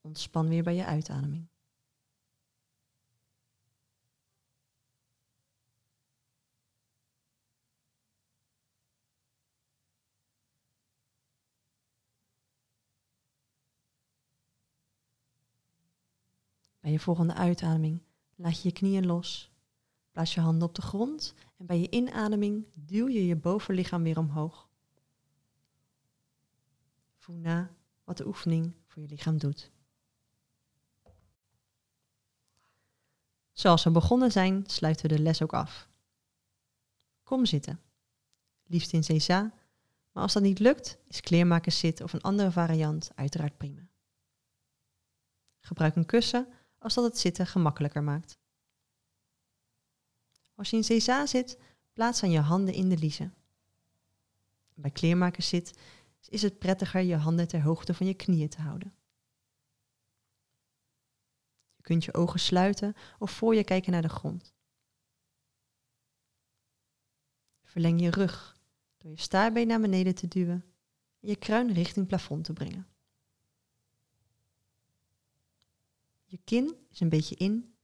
Ontspan 0.00 0.48
weer 0.48 0.62
bij 0.62 0.74
je 0.74 0.84
uitademing. 0.84 1.51
Bij 16.82 16.90
je 16.90 17.00
volgende 17.00 17.34
uitademing 17.34 18.02
laat 18.34 18.62
je 18.62 18.68
je 18.68 18.74
knieën 18.74 19.06
los. 19.06 19.50
Plaats 20.10 20.34
je 20.34 20.40
handen 20.40 20.68
op 20.68 20.74
de 20.74 20.82
grond 20.82 21.34
en 21.56 21.66
bij 21.66 21.80
je 21.80 21.90
inademing 21.90 22.66
duw 22.74 23.08
je 23.08 23.26
je 23.26 23.36
bovenlichaam 23.36 24.02
weer 24.02 24.18
omhoog. 24.18 24.68
Voel 27.16 27.36
na 27.36 27.70
wat 28.04 28.16
de 28.16 28.26
oefening 28.26 28.74
voor 28.86 29.02
je 29.02 29.08
lichaam 29.08 29.38
doet. 29.38 29.70
Zoals 33.52 33.84
we 33.84 33.90
begonnen 33.90 34.32
zijn, 34.32 34.64
sluiten 34.66 35.08
we 35.08 35.16
de 35.16 35.22
les 35.22 35.42
ook 35.42 35.52
af. 35.52 35.88
Kom 37.22 37.46
zitten. 37.46 37.80
Liefst 38.66 38.92
in 38.92 39.04
Cesa, 39.04 39.54
maar 40.12 40.22
als 40.22 40.32
dat 40.32 40.42
niet 40.42 40.58
lukt, 40.58 40.98
is 41.06 41.20
kleermakers 41.20 41.78
zit 41.78 42.00
of 42.00 42.12
een 42.12 42.20
andere 42.20 42.50
variant 42.50 43.10
uiteraard 43.14 43.56
prima. 43.56 43.88
Gebruik 45.60 45.96
een 45.96 46.06
kussen 46.06 46.48
als 46.82 46.94
dat 46.94 47.04
het 47.04 47.18
zitten 47.18 47.46
gemakkelijker 47.46 48.02
maakt. 48.02 48.38
Als 50.54 50.70
je 50.70 50.76
in 50.76 50.84
Cesa 50.84 51.26
zit, 51.26 51.58
plaats 51.92 52.20
dan 52.20 52.30
je 52.30 52.40
handen 52.40 52.74
in 52.74 52.88
de 52.88 52.96
liezen. 52.96 53.34
Bij 54.74 54.90
kleermakers 54.90 55.48
zit, 55.48 55.78
is 56.28 56.42
het 56.42 56.58
prettiger 56.58 57.00
je 57.00 57.16
handen 57.16 57.48
ter 57.48 57.62
hoogte 57.62 57.94
van 57.94 58.06
je 58.06 58.14
knieën 58.14 58.48
te 58.48 58.60
houden. 58.60 58.94
Je 61.76 61.82
kunt 61.82 62.04
je 62.04 62.14
ogen 62.14 62.40
sluiten 62.40 62.94
of 63.18 63.30
voor 63.30 63.54
je 63.54 63.64
kijken 63.64 63.92
naar 63.92 64.02
de 64.02 64.08
grond. 64.08 64.54
Verleng 67.62 68.00
je 68.00 68.10
rug 68.10 68.60
door 68.98 69.10
je 69.10 69.20
staarbeen 69.20 69.66
naar 69.66 69.80
beneden 69.80 70.14
te 70.14 70.28
duwen 70.28 70.64
en 71.20 71.28
je 71.28 71.36
kruin 71.36 71.72
richting 71.72 72.06
plafond 72.06 72.44
te 72.44 72.52
brengen. 72.52 72.91
Je 76.32 76.40
kin 76.44 76.76
is 76.90 77.00
een 77.00 77.08
beetje 77.08 77.34
in, 77.34 77.74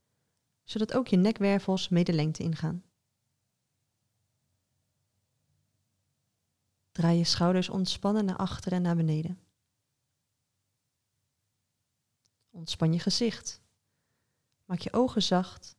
zodat 0.62 0.92
ook 0.94 1.08
je 1.08 1.16
nekwervels 1.16 1.88
mee 1.88 2.04
de 2.04 2.12
lengte 2.12 2.42
ingaan. 2.42 2.84
Draai 6.92 7.18
je 7.18 7.24
schouders 7.24 7.68
ontspannen 7.68 8.24
naar 8.24 8.36
achteren 8.36 8.78
en 8.78 8.82
naar 8.82 8.96
beneden. 8.96 9.40
Ontspan 12.50 12.92
je 12.92 12.98
gezicht. 12.98 13.62
Maak 14.64 14.78
je 14.78 14.92
ogen 14.92 15.22
zacht 15.22 15.76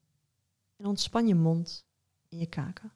en 0.75 0.85
ontspan 0.85 1.27
je 1.27 1.35
mond 1.35 1.85
en 2.27 2.37
je 2.37 2.47
kaken. 2.47 2.93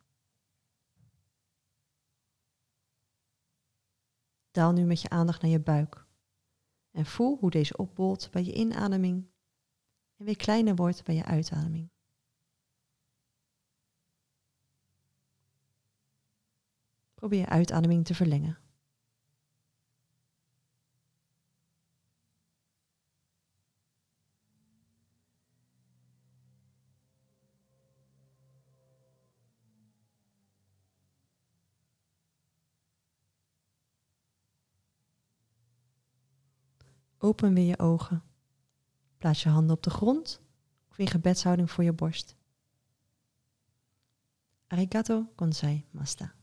Daal 4.51 4.71
nu 4.71 4.83
met 4.83 5.01
je 5.01 5.09
aandacht 5.09 5.41
naar 5.41 5.51
je 5.51 5.59
buik 5.59 6.05
en 6.91 7.05
voel 7.05 7.37
hoe 7.37 7.51
deze 7.51 7.77
opbolt 7.77 8.31
bij 8.31 8.43
je 8.43 8.53
inademing 8.53 9.31
weer 10.23 10.35
kleiner 10.35 10.75
wordt 10.75 11.03
bij 11.03 11.15
je 11.15 11.25
uitademing. 11.25 11.89
Probeer 17.13 17.39
je 17.39 17.49
uitademing 17.49 18.05
te 18.05 18.15
verlengen. 18.15 18.57
Open 37.17 37.53
weer 37.53 37.65
je 37.65 37.79
ogen. 37.79 38.32
Plaats 39.23 39.43
je 39.43 39.49
handen 39.49 39.75
op 39.75 39.83
de 39.83 39.89
grond 39.89 40.41
of 40.89 40.97
in 40.97 41.07
gebedshouding 41.07 41.71
voor 41.71 41.83
je 41.83 41.93
borst. 41.93 42.35
Arigato 44.67 45.27
gozai 45.35 45.85
masta. 45.91 46.33